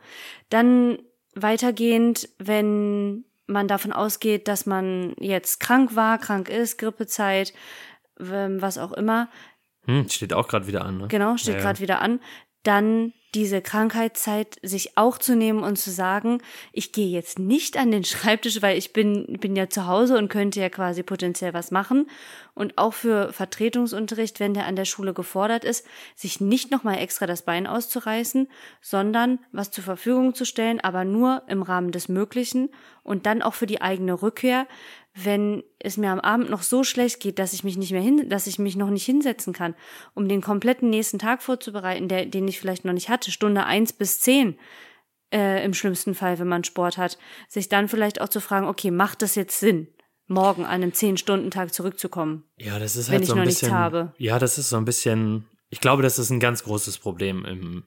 Dann 0.50 0.98
weitergehend, 1.36 2.30
wenn 2.40 3.26
man 3.48 3.68
davon 3.68 3.94
ausgeht, 3.94 4.48
dass 4.48 4.66
man 4.66 5.14
jetzt 5.20 5.60
krank 5.60 5.96
war, 5.96 6.18
krank 6.18 6.50
ist, 6.50 6.78
Grippezeit, 6.78 7.54
ähm, 8.20 8.62
was 8.62 8.78
auch 8.78 8.92
immer, 8.94 9.30
Hm, 9.86 10.10
steht 10.10 10.34
auch 10.34 10.48
gerade 10.50 10.68
wieder 10.68 10.84
an. 10.86 10.98
Ne? 10.98 11.08
genau, 11.08 11.38
steht 11.38 11.54
Ja, 11.56 11.60
ja. 11.60 11.66
gerade 11.66 11.80
wieder 11.80 12.02
an, 12.02 12.20
dann 12.64 13.14
diese 13.38 13.62
Krankheitszeit 13.62 14.58
sich 14.64 14.98
auch 14.98 15.20
zu 15.20 15.36
nehmen 15.36 15.62
und 15.62 15.78
zu 15.78 15.92
sagen, 15.92 16.42
ich 16.74 16.92
gehe 16.92 17.08
jetzt 17.08 17.38
nicht 17.38 17.78
an 17.78 17.92
den 17.92 18.04
Schreibtisch, 18.04 18.64
weil 18.64 18.80
ich 18.80 18.94
bin, 18.94 19.38
bin 19.40 19.56
ja 19.56 19.70
zu 19.70 19.86
Hause 19.86 20.18
und 20.18 20.28
könnte 20.28 20.60
ja 20.60 20.70
quasi 20.70 21.04
potenziell 21.04 21.54
was 21.54 21.70
machen. 21.70 22.10
Und 22.56 22.80
auch 22.80 22.96
für 22.96 23.32
Vertretungsunterricht, 23.32 24.40
wenn 24.40 24.56
der 24.56 24.66
an 24.66 24.76
der 24.76 24.86
Schule 24.86 25.14
gefordert 25.14 25.66
ist, 25.66 25.86
sich 26.16 26.42
nicht 26.42 26.72
nochmal 26.72 26.98
extra 26.98 27.28
das 27.28 27.44
Bein 27.44 27.68
auszureißen, 27.68 28.48
sondern 28.82 29.38
was 29.52 29.70
zur 29.70 29.84
Verfügung 29.84 30.34
zu 30.34 30.44
stellen, 30.44 30.80
aber 30.80 31.06
nur 31.06 31.44
im 31.48 31.62
Rahmen 31.62 31.92
des 31.92 32.10
Möglichen 32.10 32.70
und 33.04 33.28
dann 33.28 33.44
auch 33.44 33.54
für 33.54 33.68
die 33.68 33.82
eigene 33.82 34.20
Rückkehr, 34.20 34.66
wenn 35.20 35.64
es 35.80 35.98
mir 35.98 36.12
am 36.12 36.20
Abend 36.20 36.50
noch 36.50 36.62
so 36.62 36.84
schlecht 36.84 37.20
geht, 37.20 37.40
dass 37.40 37.54
ich 37.54 37.64
mich 37.64 37.76
nicht 37.76 37.92
mehr 37.92 38.02
hin, 38.02 38.30
dass 38.30 38.46
ich 38.46 38.60
mich 38.60 38.76
noch 38.76 38.92
nicht 38.92 39.06
hinsetzen 39.06 39.52
kann, 39.52 39.74
um 40.14 40.30
den 40.30 40.42
kompletten 40.42 40.92
nächsten 40.92 41.18
Tag 41.18 41.42
vorzubereiten, 41.42 42.08
der, 42.08 42.28
den 42.28 42.48
ich 42.48 42.60
vielleicht 42.60 42.86
noch 42.86 42.94
nicht 42.94 43.10
hatte, 43.10 43.27
Stunde 43.32 43.66
eins 43.66 43.94
bis 43.94 44.20
zehn 44.20 44.58
äh, 45.34 45.64
im 45.64 45.74
schlimmsten 45.74 46.16
Fall, 46.16 46.40
wenn 46.40 46.48
man 46.48 46.64
Sport 46.64 46.98
hat, 46.98 47.18
sich 47.48 47.70
dann 47.70 47.88
vielleicht 47.88 48.22
auch 48.22 48.30
zu 48.30 48.40
fragen, 48.42 48.68
okay, 48.68 48.92
macht 48.92 49.22
das 49.22 49.36
jetzt 49.36 49.60
Sinn, 49.60 49.88
morgen 50.28 50.64
an 50.64 50.72
einem 50.72 50.94
zehn 50.94 51.18
Stunden 51.18 51.52
Tag 51.52 51.74
zurückzukommen? 51.74 52.44
Ja, 52.58 52.80
das 52.80 52.96
ist 52.96 53.08
wenn 53.10 53.16
halt 53.16 53.24
ich 53.24 53.30
so 53.30 53.36
ein 53.36 53.44
bisschen. 53.46 53.74
habe. 53.74 54.14
Ja, 54.18 54.40
das 54.40 54.58
ist 54.58 54.70
so 54.70 54.78
ein 54.78 54.86
bisschen. 54.86 55.46
Ich 55.70 55.82
glaube, 55.82 56.02
das 56.04 56.18
ist 56.18 56.30
ein 56.30 56.40
ganz 56.40 56.64
großes 56.64 56.98
Problem 57.00 57.44
im, 57.44 57.84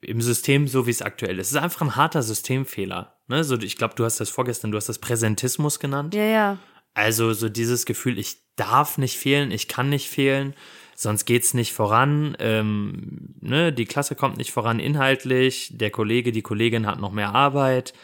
im 0.00 0.20
System, 0.20 0.68
so 0.68 0.86
wie 0.86 0.92
es 0.92 1.02
aktuell 1.02 1.40
ist. 1.40 1.48
Es 1.48 1.52
ist 1.54 1.62
einfach 1.62 1.82
ein 1.82 1.96
harter 1.96 2.22
Systemfehler. 2.22 3.16
Ne? 3.26 3.42
So, 3.42 3.56
ich 3.58 3.76
glaube, 3.76 3.94
du 3.96 4.04
hast 4.04 4.20
das 4.20 4.30
vorgestern, 4.30 4.70
du 4.70 4.76
hast 4.76 4.88
das 4.88 5.00
Präsentismus 5.00 5.80
genannt. 5.80 6.14
Ja, 6.14 6.24
ja, 6.24 6.58
Also 6.94 7.32
so 7.32 7.48
dieses 7.48 7.86
Gefühl, 7.86 8.18
ich 8.18 8.36
darf 8.54 8.98
nicht 8.98 9.18
fehlen, 9.18 9.50
ich 9.50 9.66
kann 9.66 9.88
nicht 9.88 10.08
fehlen, 10.08 10.54
sonst 11.00 11.26
geht's 11.26 11.54
nicht 11.54 11.72
voran. 11.72 12.36
Ähm, 12.40 13.36
ne? 13.40 13.72
Die 13.72 13.84
Klasse 13.84 14.16
kommt 14.16 14.36
nicht 14.36 14.50
voran 14.50 14.80
inhaltlich, 14.80 15.70
der 15.72 15.90
Kollege, 15.90 16.32
die 16.32 16.42
Kollegin 16.42 16.86
hat 16.86 16.98
noch 16.98 17.12
mehr 17.12 17.34
Arbeit. 17.34 17.94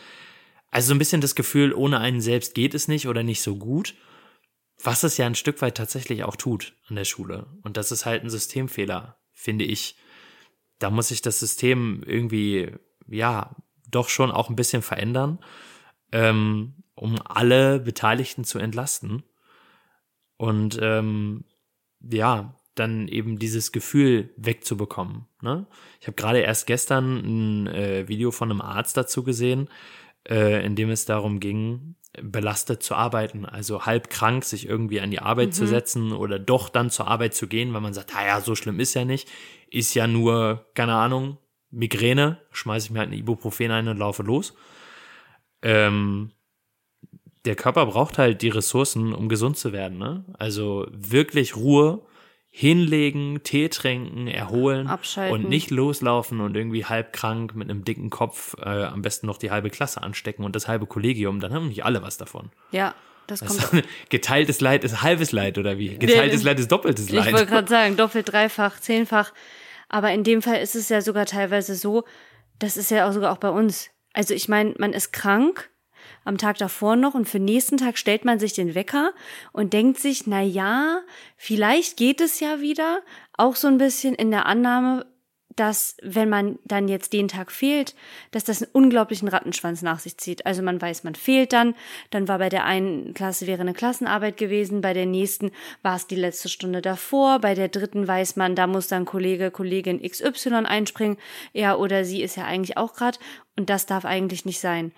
Also 0.71 0.89
so 0.89 0.95
ein 0.95 0.99
bisschen 0.99 1.21
das 1.21 1.35
Gefühl, 1.35 1.73
ohne 1.73 1.99
einen 1.99 2.21
selbst 2.21 2.55
geht 2.55 2.75
es 2.75 2.87
nicht 2.89 3.09
oder 3.09 3.23
nicht 3.23 3.43
so 3.43 3.57
gut. 3.57 3.95
was 4.83 5.03
es 5.03 5.17
ja 5.17 5.27
ein 5.27 5.35
Stück 5.35 5.63
weit 5.63 5.77
tatsächlich 5.77 6.25
auch 6.25 6.37
tut 6.37 6.75
an 6.89 6.97
der 6.97 7.05
Schule. 7.05 7.47
Und 7.63 7.77
das 7.77 7.93
ist 7.93 8.07
halt 8.07 8.23
ein 8.23 8.31
Systemfehler, 8.31 9.17
finde 9.33 9.65
ich. 9.65 9.97
Da 10.79 10.91
muss 10.91 11.09
sich 11.09 11.23
das 11.23 11.41
System 11.41 12.03
irgendwie, 12.05 12.73
ja, 13.07 13.55
doch 13.89 14.09
schon 14.09 14.31
auch 14.31 14.51
ein 14.51 14.57
bisschen 14.57 14.83
verändern, 14.83 15.39
ähm, 16.13 16.85
um 16.95 17.21
alle 17.25 17.81
Beteiligten 17.81 18.45
zu 18.45 18.59
entlasten. 18.59 19.23
Und 20.37 20.79
ähm, 20.83 21.45
ja, 22.01 22.55
dann 22.75 23.09
eben 23.09 23.39
dieses 23.39 23.73
Gefühl 23.73 24.31
wegzubekommen. 24.37 25.27
Ne? 25.41 25.67
Ich 26.01 26.07
habe 26.07 26.17
gerade 26.17 26.41
erst 26.41 26.67
gestern 26.67 27.19
ein 27.19 27.67
äh, 27.69 28.09
Video 28.09 28.31
von 28.31 28.51
einem 28.51 28.61
Arzt 28.61 28.97
dazu 28.97 29.23
gesehen, 29.23 29.69
äh, 30.29 30.65
in 30.65 30.77
dem 30.77 30.91
es 30.91 31.05
darum 31.05 31.41
ging, 31.41 31.97
belastet 32.23 32.83
zu 32.83 32.95
arbeiten, 32.95 33.45
also 33.45 33.87
halb 33.87 34.09
krank, 34.09 34.45
sich 34.45 34.69
irgendwie 34.69 35.01
an 35.01 35.11
die 35.11 35.21
Arbeit 35.21 35.49
mhm. 35.49 35.53
zu 35.53 35.67
setzen 35.67 36.13
oder 36.13 36.39
doch 36.39 36.69
dann 36.69 36.91
zur 36.91 37.09
Arbeit 37.09 37.35
zu 37.35 37.49
gehen, 37.49 37.73
weil 37.75 37.81
man 37.81 37.95
sagt, 37.95 38.15
naja, 38.15 38.41
so 38.41 38.55
schlimm 38.55 38.81
ist 38.81 38.95
ja 38.95 39.05
nicht, 39.05 39.29
ist 39.71 39.95
ja 39.95 40.07
nur, 40.07 40.67
keine 40.75 40.95
Ahnung, 40.95 41.39
Migräne, 41.71 42.39
schmeiße 42.53 42.87
ich 42.87 42.91
mir 42.93 43.01
halt 43.01 43.11
ein 43.11 43.19
Ibuprofen 43.19 43.71
ein 43.73 43.89
und 43.89 43.99
laufe 43.99 44.23
los. 44.23 44.55
Ähm, 45.63 46.31
der 47.45 47.57
Körper 47.57 47.87
braucht 47.87 48.17
halt 48.17 48.43
die 48.43 48.49
Ressourcen, 48.49 49.13
um 49.13 49.29
gesund 49.29 49.57
zu 49.57 49.73
werden. 49.73 49.99
Ne? 49.99 50.25
Also 50.39 50.87
wirklich 50.93 51.57
Ruhe, 51.57 52.03
hinlegen, 52.57 53.43
Tee 53.43 53.69
trinken, 53.69 54.29
erholen 54.29 54.87
Abschalten. 54.87 55.35
und 55.35 55.49
nicht 55.49 55.73
loslaufen 55.73 56.41
und 56.41 56.57
irgendwie 56.57 56.85
halb 56.85 57.13
krank 57.13 57.57
mit 57.57 57.69
einem 57.69 57.85
dicken 57.85 58.11
Kopf 58.11 58.55
äh, 58.63 58.85
am 58.85 59.03
besten 59.03 59.27
noch 59.27 59.39
die 59.39 59.51
halbe 59.51 59.71
Klasse 59.71 60.05
anstecken 60.05 60.45
und 60.45 60.55
das 60.55 60.69
halbe 60.69 60.87
Kollegium, 60.87 61.41
dann 61.41 61.53
haben 61.53 61.67
nicht 61.67 61.85
alle 61.85 62.01
was 62.01 62.17
davon. 62.17 62.53
Ja, 62.71 62.95
das 63.27 63.41
kommt. 63.41 63.61
Also, 63.61 63.81
geteiltes 64.09 64.61
Leid 64.61 64.85
ist 64.85 65.03
halbes 65.03 65.33
Leid 65.33 65.59
oder 65.59 65.79
wie? 65.79 65.99
Geteiltes 65.99 66.45
nee, 66.45 66.51
Leid 66.51 66.61
ist 66.61 66.71
doppeltes 66.71 67.11
Leid. 67.11 67.27
Ich 67.27 67.33
wollte 67.33 67.47
gerade 67.47 67.69
sagen, 67.69 67.97
doppelt, 67.97 68.31
dreifach, 68.31 68.79
zehnfach. 68.79 69.33
Aber 69.89 70.13
in 70.13 70.23
dem 70.23 70.41
Fall 70.41 70.63
ist 70.63 70.77
es 70.77 70.89
ja 70.89 71.01
sogar 71.01 71.27
teilweise 71.27 71.75
so, 71.75 72.05
das 72.61 72.77
ist 72.77 72.93
ja 72.93 73.09
auch 73.09 73.13
sogar 73.13 73.33
auch 73.33 73.39
bei 73.39 73.51
uns. 73.51 73.91
Also 74.13 74.33
ich 74.33 74.49
meine, 74.49 74.75
man 74.79 74.93
ist 74.93 75.13
krank 75.13 75.71
am 76.25 76.39
Tag 76.39 76.59
davor 76.59 76.97
noch 76.97 77.15
und 77.15 77.29
für 77.29 77.39
nächsten 77.39 77.77
Tag 77.77 77.99
stellt 77.99 78.25
man 78.25 78.39
sich 78.39 78.53
den 78.53 78.75
Wecker 78.75 79.13
und 79.53 79.73
denkt 79.73 79.99
sich, 79.99 80.27
na 80.27 80.43
ja, 80.43 81.01
vielleicht 81.37 81.97
geht 81.97 82.21
es 82.21 82.41
ja 82.41 82.61
wieder, 82.61 83.01
auch 83.37 83.57
so 83.57 83.69
ein 83.69 83.79
bisschen 83.79 84.15
in 84.15 84.31
der 84.31 84.47
Annahme, 84.47 85.07
dass 85.57 85.97
wenn 86.03 86.29
man 86.29 86.59
dann 86.65 86.89
jetzt 86.89 87.13
den 87.13 87.29
Tag 87.29 87.53
fehlt, 87.53 87.95
dass 88.33 88.45
das 88.45 88.63
einen 88.63 88.73
unglaublichen 88.73 89.29
Rattenschwanz 89.29 89.83
nach 89.83 89.99
sich 89.99 90.19
zieht. 90.19 90.47
Also 90.47 90.63
man 90.63 90.81
weiß, 90.81 91.05
man 91.05 91.15
fehlt 91.15 91.53
dann, 91.53 91.75
dann 92.11 92.29
war 92.29 92.39
bei 92.39 92.49
der 92.49 92.65
einen 92.65 93.15
Klasse 93.15 93.47
wäre 93.47 93.61
eine 93.61 93.75
Klassenarbeit 93.75 94.37
gewesen, 94.37 94.81
bei 94.81 94.93
der 94.93 95.07
nächsten 95.07 95.53
war 95.83 95.97
es 95.97 96.07
die 96.07 96.17
letzte 96.17 96.49
Stunde 96.49 96.83
davor, 96.83 97.39
bei 97.39 97.55
der 97.55 97.69
dritten 97.69 98.09
weiß 98.09 98.37
man, 98.37 98.57
da 98.57 98.67
muss 98.67 98.89
dann 98.89 99.05
Kollege, 99.05 99.51
Kollegin 99.51 100.03
XY 100.03 100.65
einspringen, 100.65 101.19
er 101.53 101.79
oder 101.79 102.05
sie 102.05 102.23
ist 102.23 102.37
ja 102.37 102.45
eigentlich 102.45 102.77
auch 102.77 102.95
gerade 102.95 103.19
und 103.57 103.71
das 103.71 103.87
darf 103.87 104.05
eigentlich 104.05 104.45
nicht 104.45 104.61
sein. 104.61 104.93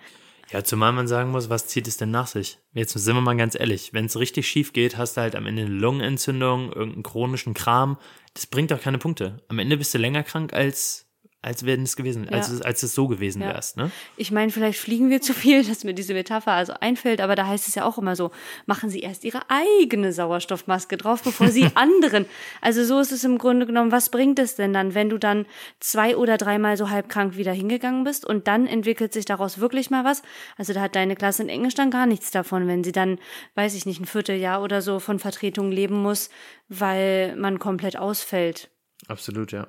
Ja, 0.51 0.63
zumal 0.63 0.93
man 0.93 1.07
sagen 1.07 1.31
muss, 1.31 1.49
was 1.49 1.67
zieht 1.67 1.87
es 1.87 1.97
denn 1.97 2.11
nach 2.11 2.27
sich? 2.27 2.59
Jetzt 2.73 2.93
sind 2.93 3.15
wir 3.15 3.21
mal 3.21 3.35
ganz 3.35 3.59
ehrlich, 3.59 3.93
wenn 3.93 4.05
es 4.05 4.17
richtig 4.17 4.47
schief 4.47 4.71
geht, 4.71 4.97
hast 4.97 5.17
du 5.17 5.21
halt 5.21 5.35
am 5.35 5.45
Ende 5.45 5.63
eine 5.63 5.71
Lungenentzündung, 5.71 6.71
irgendeinen 6.71 7.03
chronischen 7.03 7.53
Kram. 7.53 7.97
Das 8.33 8.45
bringt 8.45 8.71
doch 8.71 8.79
keine 8.81 8.97
Punkte. 8.97 9.43
Am 9.49 9.59
Ende 9.59 9.77
bist 9.77 9.93
du 9.93 9.97
länger 9.97 10.23
krank 10.23 10.53
als 10.53 11.06
als 11.43 11.65
wenn 11.65 11.83
es 11.83 11.95
gewesen, 11.95 12.25
ja. 12.25 12.31
als, 12.31 12.61
als 12.61 12.81
es 12.83 12.95
so 12.95 13.07
gewesen 13.07 13.41
ja. 13.41 13.49
wärst, 13.49 13.77
ne? 13.77 13.91
Ich 14.17 14.31
meine, 14.31 14.51
vielleicht 14.51 14.79
fliegen 14.79 15.09
wir 15.09 15.21
zu 15.21 15.33
viel, 15.33 15.63
dass 15.67 15.83
mir 15.83 15.93
diese 15.93 16.13
Metapher 16.13 16.51
also 16.51 16.73
einfällt, 16.79 17.21
aber 17.21 17.35
da 17.35 17.45
heißt 17.45 17.67
es 17.67 17.75
ja 17.75 17.85
auch 17.85 17.97
immer 17.97 18.15
so, 18.15 18.31
machen 18.65 18.89
Sie 18.89 19.01
erst 19.01 19.23
Ihre 19.23 19.41
eigene 19.49 20.11
Sauerstoffmaske 20.11 20.97
drauf, 20.97 21.21
bevor 21.21 21.49
Sie 21.49 21.69
anderen. 21.75 22.25
Also 22.61 22.83
so 22.83 22.99
ist 22.99 23.11
es 23.11 23.23
im 23.23 23.37
Grunde 23.37 23.65
genommen, 23.65 23.91
was 23.91 24.09
bringt 24.09 24.39
es 24.39 24.55
denn 24.55 24.73
dann, 24.73 24.95
wenn 24.95 25.09
du 25.09 25.17
dann 25.17 25.45
zwei 25.79 26.17
oder 26.17 26.37
dreimal 26.37 26.75
so 26.75 26.89
halb 26.89 27.07
krank 27.07 27.37
wieder 27.37 27.53
hingegangen 27.53 28.03
bist 28.03 28.25
und 28.25 28.47
dann 28.47 28.65
entwickelt 28.65 29.13
sich 29.13 29.25
daraus 29.25 29.59
wirklich 29.59 29.89
mal 29.91 30.03
was? 30.03 30.23
Also 30.57 30.73
da 30.73 30.81
hat 30.81 30.95
deine 30.95 31.15
Klasse 31.15 31.43
in 31.43 31.49
Englisch 31.49 31.75
dann 31.75 31.91
gar 31.91 32.07
nichts 32.07 32.31
davon, 32.31 32.67
wenn 32.67 32.83
sie 32.83 32.91
dann, 32.91 33.19
weiß 33.55 33.75
ich 33.75 33.85
nicht, 33.85 34.01
ein 34.01 34.05
Vierteljahr 34.05 34.63
oder 34.63 34.81
so 34.81 34.99
von 34.99 35.19
Vertretung 35.19 35.71
leben 35.71 36.01
muss, 36.01 36.29
weil 36.67 37.35
man 37.35 37.59
komplett 37.59 37.97
ausfällt. 37.97 38.69
Absolut, 39.07 39.51
ja. 39.51 39.67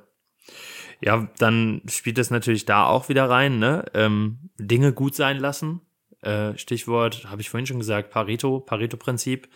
Ja, 1.00 1.28
dann 1.38 1.82
spielt 1.88 2.18
das 2.18 2.30
natürlich 2.30 2.64
da 2.64 2.86
auch 2.86 3.08
wieder 3.08 3.30
rein, 3.30 3.58
ne? 3.58 3.84
Ähm, 3.94 4.50
Dinge 4.58 4.92
gut 4.92 5.14
sein 5.14 5.38
lassen. 5.38 5.80
Äh, 6.22 6.58
Stichwort, 6.58 7.26
habe 7.30 7.40
ich 7.40 7.50
vorhin 7.50 7.66
schon 7.66 7.78
gesagt, 7.78 8.10
Pareto, 8.10 8.60
Pareto-Prinzip. 8.60 9.48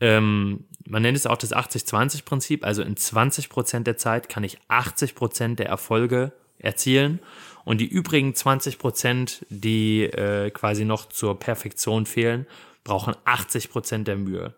Ähm, 0.00 0.66
man 0.86 1.02
nennt 1.02 1.16
es 1.16 1.26
auch 1.26 1.36
das 1.36 1.54
80-20-Prinzip. 1.54 2.64
Also 2.64 2.82
in 2.82 2.96
20 2.96 3.48
Prozent 3.48 3.86
der 3.86 3.96
Zeit 3.96 4.28
kann 4.28 4.44
ich 4.44 4.58
80 4.68 5.14
Prozent 5.16 5.58
der 5.58 5.66
Erfolge 5.66 6.32
erzielen. 6.58 7.18
Und 7.64 7.80
die 7.80 7.88
übrigen 7.88 8.34
20 8.34 8.78
Prozent, 8.78 9.44
die 9.50 10.04
äh, 10.04 10.50
quasi 10.50 10.84
noch 10.84 11.06
zur 11.08 11.38
Perfektion 11.38 12.06
fehlen, 12.06 12.46
brauchen 12.84 13.14
80 13.24 13.70
Prozent 13.70 14.08
der 14.08 14.16
Mühe. 14.16 14.54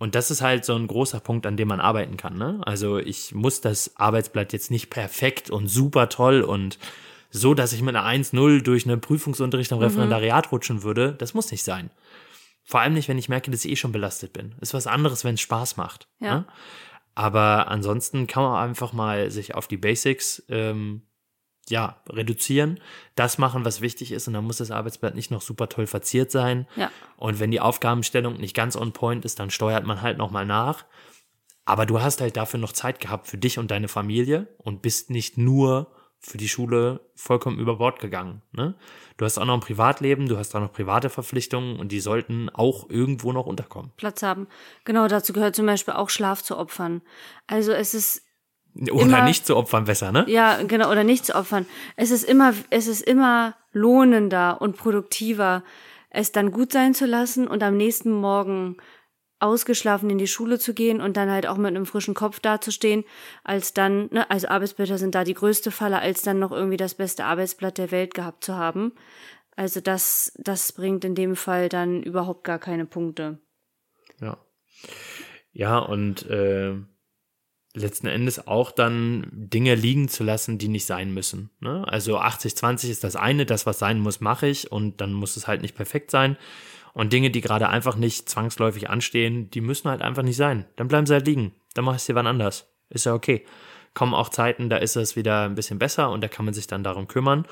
Und 0.00 0.14
das 0.14 0.30
ist 0.30 0.40
halt 0.40 0.64
so 0.64 0.74
ein 0.74 0.86
großer 0.86 1.20
Punkt, 1.20 1.44
an 1.44 1.58
dem 1.58 1.68
man 1.68 1.78
arbeiten 1.78 2.16
kann. 2.16 2.38
Ne? 2.38 2.58
Also 2.64 2.96
ich 2.96 3.34
muss 3.34 3.60
das 3.60 3.98
Arbeitsblatt 3.98 4.54
jetzt 4.54 4.70
nicht 4.70 4.88
perfekt 4.88 5.50
und 5.50 5.68
super 5.68 6.08
toll 6.08 6.40
und 6.40 6.78
so, 7.28 7.52
dass 7.52 7.74
ich 7.74 7.82
mit 7.82 7.94
einer 7.94 8.08
1-0 8.08 8.62
durch 8.62 8.86
einen 8.86 9.02
Prüfungsunterricht 9.02 9.70
am 9.72 9.78
mhm. 9.78 9.84
Referendariat 9.84 10.50
rutschen 10.52 10.82
würde. 10.82 11.12
Das 11.18 11.34
muss 11.34 11.50
nicht 11.50 11.64
sein. 11.64 11.90
Vor 12.64 12.80
allem 12.80 12.94
nicht, 12.94 13.08
wenn 13.10 13.18
ich 13.18 13.28
merke, 13.28 13.50
dass 13.50 13.62
ich 13.66 13.72
eh 13.72 13.76
schon 13.76 13.92
belastet 13.92 14.32
bin. 14.32 14.54
Ist 14.62 14.72
was 14.72 14.86
anderes, 14.86 15.22
wenn 15.22 15.34
es 15.34 15.42
Spaß 15.42 15.76
macht. 15.76 16.08
Ja. 16.18 16.34
Ne? 16.34 16.44
Aber 17.14 17.68
ansonsten 17.68 18.26
kann 18.26 18.42
man 18.42 18.70
einfach 18.70 18.94
mal 18.94 19.30
sich 19.30 19.54
auf 19.54 19.68
die 19.68 19.76
Basics 19.76 20.42
ähm, 20.48 21.02
ja, 21.70 22.00
reduzieren, 22.08 22.80
das 23.14 23.38
machen, 23.38 23.64
was 23.64 23.80
wichtig 23.80 24.12
ist, 24.12 24.28
und 24.28 24.34
dann 24.34 24.44
muss 24.44 24.58
das 24.58 24.70
Arbeitsblatt 24.70 25.14
nicht 25.14 25.30
noch 25.30 25.42
super 25.42 25.68
toll 25.68 25.86
verziert 25.86 26.30
sein. 26.30 26.66
Ja. 26.76 26.90
Und 27.16 27.40
wenn 27.40 27.50
die 27.50 27.60
Aufgabenstellung 27.60 28.36
nicht 28.36 28.54
ganz 28.54 28.76
on 28.76 28.92
point 28.92 29.24
ist, 29.24 29.38
dann 29.38 29.50
steuert 29.50 29.86
man 29.86 30.02
halt 30.02 30.18
nochmal 30.18 30.46
nach. 30.46 30.84
Aber 31.64 31.86
du 31.86 32.00
hast 32.00 32.20
halt 32.20 32.36
dafür 32.36 32.58
noch 32.58 32.72
Zeit 32.72 33.00
gehabt 33.00 33.28
für 33.28 33.38
dich 33.38 33.58
und 33.58 33.70
deine 33.70 33.88
Familie 33.88 34.48
und 34.58 34.82
bist 34.82 35.10
nicht 35.10 35.38
nur 35.38 35.92
für 36.18 36.36
die 36.36 36.48
Schule 36.48 37.00
vollkommen 37.14 37.58
über 37.58 37.76
Bord 37.76 37.98
gegangen. 37.98 38.42
Ne? 38.52 38.74
Du 39.16 39.24
hast 39.24 39.38
auch 39.38 39.46
noch 39.46 39.54
ein 39.54 39.60
Privatleben, 39.60 40.28
du 40.28 40.36
hast 40.36 40.54
auch 40.54 40.60
noch 40.60 40.72
private 40.72 41.08
Verpflichtungen 41.08 41.78
und 41.78 41.92
die 41.92 42.00
sollten 42.00 42.50
auch 42.50 42.90
irgendwo 42.90 43.32
noch 43.32 43.46
unterkommen. 43.46 43.92
Platz 43.96 44.22
haben. 44.22 44.46
Genau, 44.84 45.08
dazu 45.08 45.32
gehört 45.32 45.56
zum 45.56 45.64
Beispiel 45.64 45.94
auch 45.94 46.10
Schlaf 46.10 46.42
zu 46.42 46.58
opfern. 46.58 47.00
Also 47.46 47.72
es 47.72 47.94
ist 47.94 48.22
oder 48.90 49.02
immer, 49.02 49.22
nicht 49.22 49.46
zu 49.46 49.56
opfern 49.56 49.84
besser, 49.84 50.12
ne? 50.12 50.24
Ja, 50.28 50.62
genau, 50.62 50.90
oder 50.90 51.04
nicht 51.04 51.26
zu 51.26 51.34
opfern. 51.34 51.66
Es 51.96 52.10
ist 52.10 52.24
immer, 52.24 52.54
es 52.70 52.86
ist 52.86 53.02
immer 53.02 53.56
lohnender 53.72 54.60
und 54.60 54.76
produktiver, 54.76 55.62
es 56.10 56.32
dann 56.32 56.52
gut 56.52 56.72
sein 56.72 56.94
zu 56.94 57.06
lassen 57.06 57.46
und 57.46 57.62
am 57.62 57.76
nächsten 57.76 58.12
Morgen 58.12 58.76
ausgeschlafen 59.38 60.10
in 60.10 60.18
die 60.18 60.26
Schule 60.26 60.58
zu 60.58 60.74
gehen 60.74 61.00
und 61.00 61.16
dann 61.16 61.30
halt 61.30 61.46
auch 61.46 61.56
mit 61.56 61.68
einem 61.68 61.86
frischen 61.86 62.14
Kopf 62.14 62.40
dazustehen, 62.40 63.04
als 63.42 63.72
dann, 63.72 64.08
ne, 64.10 64.30
also 64.30 64.48
Arbeitsblätter 64.48 64.98
sind 64.98 65.14
da 65.14 65.24
die 65.24 65.34
größte 65.34 65.70
Falle, 65.70 65.98
als 65.98 66.22
dann 66.22 66.38
noch 66.38 66.52
irgendwie 66.52 66.76
das 66.76 66.94
beste 66.94 67.24
Arbeitsblatt 67.24 67.78
der 67.78 67.90
Welt 67.90 68.14
gehabt 68.14 68.44
zu 68.44 68.56
haben. 68.56 68.92
Also 69.56 69.80
das, 69.80 70.32
das 70.36 70.72
bringt 70.72 71.04
in 71.04 71.14
dem 71.14 71.36
Fall 71.36 71.68
dann 71.68 72.02
überhaupt 72.02 72.44
gar 72.44 72.58
keine 72.58 72.84
Punkte. 72.84 73.38
Ja. 74.20 74.36
Ja, 75.52 75.78
und 75.78 76.28
äh, 76.30 76.74
letzten 77.74 78.08
Endes 78.08 78.46
auch 78.46 78.72
dann 78.72 79.28
Dinge 79.32 79.74
liegen 79.74 80.08
zu 80.08 80.24
lassen, 80.24 80.58
die 80.58 80.68
nicht 80.68 80.86
sein 80.86 81.14
müssen. 81.14 81.50
Ne? 81.60 81.84
Also 81.86 82.18
80-20 82.18 82.90
ist 82.90 83.04
das 83.04 83.16
eine, 83.16 83.46
das, 83.46 83.66
was 83.66 83.78
sein 83.78 84.00
muss, 84.00 84.20
mache 84.20 84.48
ich 84.48 84.72
und 84.72 85.00
dann 85.00 85.12
muss 85.12 85.36
es 85.36 85.46
halt 85.46 85.62
nicht 85.62 85.76
perfekt 85.76 86.10
sein. 86.10 86.36
Und 86.92 87.12
Dinge, 87.12 87.30
die 87.30 87.40
gerade 87.40 87.68
einfach 87.68 87.94
nicht 87.94 88.28
zwangsläufig 88.28 88.90
anstehen, 88.90 89.50
die 89.50 89.60
müssen 89.60 89.88
halt 89.88 90.02
einfach 90.02 90.24
nicht 90.24 90.36
sein. 90.36 90.66
Dann 90.74 90.88
bleiben 90.88 91.06
sie 91.06 91.14
halt 91.14 91.26
liegen. 91.26 91.54
Dann 91.74 91.84
mach 91.84 91.94
ich 91.94 92.02
sie 92.02 92.16
wann 92.16 92.26
anders. 92.26 92.68
Ist 92.88 93.06
ja 93.06 93.14
okay. 93.14 93.44
Kommen 93.94 94.14
auch 94.14 94.28
Zeiten, 94.28 94.68
da 94.68 94.76
ist 94.76 94.96
es 94.96 95.14
wieder 95.14 95.44
ein 95.44 95.54
bisschen 95.54 95.78
besser 95.78 96.10
und 96.10 96.20
da 96.22 96.28
kann 96.28 96.44
man 96.44 96.54
sich 96.54 96.66
dann 96.66 96.82
darum 96.82 97.06
kümmern. 97.06 97.46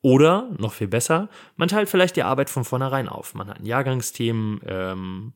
Oder, 0.00 0.50
noch 0.58 0.72
viel 0.72 0.88
besser, 0.88 1.28
man 1.56 1.68
teilt 1.68 1.88
vielleicht 1.88 2.16
die 2.16 2.24
Arbeit 2.24 2.50
von 2.50 2.64
vornherein 2.64 3.08
auf. 3.08 3.34
Man 3.34 3.48
hat 3.48 3.60
ein 3.60 3.66
Jahrgangsteam, 3.66 4.60
ähm, 4.66 5.32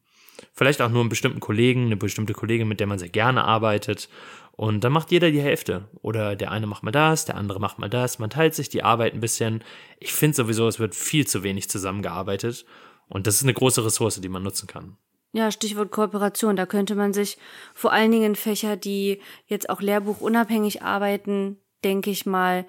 Vielleicht 0.58 0.82
auch 0.82 0.90
nur 0.90 1.02
einen 1.02 1.08
bestimmten 1.08 1.38
Kollegen, 1.38 1.86
eine 1.86 1.96
bestimmte 1.96 2.32
Kollegin, 2.32 2.66
mit 2.66 2.80
der 2.80 2.88
man 2.88 2.98
sehr 2.98 3.08
gerne 3.08 3.44
arbeitet. 3.44 4.08
Und 4.50 4.82
dann 4.82 4.90
macht 4.90 5.12
jeder 5.12 5.30
die 5.30 5.40
Hälfte. 5.40 5.88
Oder 6.02 6.34
der 6.34 6.50
eine 6.50 6.66
macht 6.66 6.82
mal 6.82 6.90
das, 6.90 7.24
der 7.26 7.36
andere 7.36 7.60
macht 7.60 7.78
mal 7.78 7.88
das. 7.88 8.18
Man 8.18 8.28
teilt 8.28 8.56
sich 8.56 8.68
die 8.68 8.82
Arbeit 8.82 9.14
ein 9.14 9.20
bisschen. 9.20 9.62
Ich 10.00 10.12
finde 10.12 10.34
sowieso, 10.34 10.66
es 10.66 10.80
wird 10.80 10.96
viel 10.96 11.28
zu 11.28 11.44
wenig 11.44 11.70
zusammengearbeitet. 11.70 12.66
Und 13.08 13.28
das 13.28 13.36
ist 13.36 13.44
eine 13.44 13.54
große 13.54 13.84
Ressource, 13.84 14.20
die 14.20 14.28
man 14.28 14.42
nutzen 14.42 14.66
kann. 14.66 14.96
Ja, 15.30 15.52
Stichwort 15.52 15.92
Kooperation. 15.92 16.56
Da 16.56 16.66
könnte 16.66 16.96
man 16.96 17.12
sich 17.12 17.38
vor 17.72 17.92
allen 17.92 18.10
Dingen 18.10 18.34
Fächer, 18.34 18.76
die 18.76 19.20
jetzt 19.46 19.70
auch 19.70 19.80
lehrbuchunabhängig 19.80 20.82
arbeiten, 20.82 21.58
denke 21.84 22.10
ich 22.10 22.26
mal, 22.26 22.66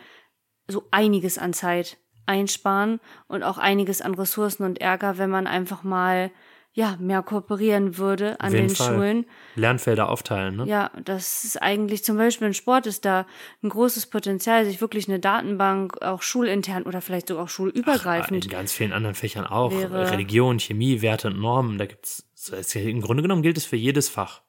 so 0.68 0.84
einiges 0.92 1.40
an 1.40 1.54
Zeit 1.54 1.98
einsparen 2.28 3.00
und 3.28 3.42
auch 3.42 3.58
einiges 3.58 4.04
an 4.04 4.14
Ressourcen 4.14 4.64
und 4.64 4.80
Ärger, 4.80 5.18
wenn 5.18 5.32
man 5.32 5.48
einfach 5.48 5.82
mal 5.82 6.30
ja, 6.74 6.96
mehr 7.00 7.24
kooperieren 7.24 7.98
würde 7.98 8.40
an 8.40 8.52
den 8.54 8.70
Fall. 8.70 8.94
Schulen. 8.96 9.26
Lernfelder 9.56 10.08
aufteilen, 10.10 10.56
ne? 10.58 10.66
Ja, 10.66 10.92
das 11.04 11.44
ist 11.44 11.62
eigentlich 11.62 12.04
zum 12.04 12.16
Beispiel 12.18 12.48
in 12.48 12.54
Sport 12.54 12.86
ist 12.88 13.06
da 13.06 13.26
ein 13.64 13.70
großes 13.70 14.06
Potenzial, 14.08 14.64
sich 14.66 14.80
wirklich 14.80 15.08
eine 15.10 15.20
Datenbank 15.20 16.02
auch 16.02 16.22
schulintern 16.22 16.84
oder 16.84 17.02
vielleicht 17.02 17.28
sogar 17.28 17.46
auch 17.46 17.50
schulübergreifend. 17.50 18.46
In 18.46 18.52
ganz 18.52 18.72
vielen 18.72 18.94
anderen 18.94 19.16
Fächern 19.16 19.46
auch. 19.46 19.72
Religion, 19.74 20.60
Chemie, 20.60 21.02
Werte 21.02 21.28
und 21.30 21.40
Normen. 21.40 21.78
Da 21.78 21.86
gibt's, 21.88 22.24
es- 22.52 22.76
im 22.76 23.02
Grunde 23.02 23.24
genommen 23.24 23.42
gilt 23.42 23.58
es 23.58 23.66
für 23.66 23.76
jedes 23.76 24.08
Fach. 24.08 24.42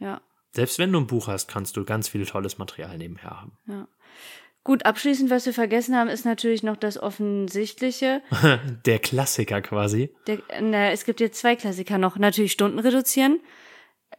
ja, 0.00 0.20
Selbst 0.52 0.78
wenn 0.78 0.92
du 0.92 0.98
ein 1.00 1.06
Buch 1.06 1.28
hast, 1.28 1.48
kannst 1.48 1.76
du 1.76 1.84
ganz 1.84 2.08
viel 2.08 2.26
tolles 2.26 2.58
Material 2.58 2.98
nebenher 2.98 3.30
haben. 3.30 3.56
ja. 3.66 3.86
Gut, 4.64 4.86
abschließend, 4.86 5.28
was 5.28 5.44
wir 5.44 5.52
vergessen 5.52 5.94
haben, 5.94 6.08
ist 6.08 6.24
natürlich 6.24 6.62
noch 6.62 6.76
das 6.76 6.98
Offensichtliche. 6.98 8.22
Der 8.86 8.98
Klassiker 8.98 9.60
quasi. 9.60 10.08
Der, 10.26 10.38
na, 10.62 10.90
es 10.90 11.04
gibt 11.04 11.20
jetzt 11.20 11.38
zwei 11.38 11.54
Klassiker 11.54 11.98
noch. 11.98 12.16
Natürlich 12.16 12.52
Stunden 12.52 12.78
reduzieren 12.78 13.40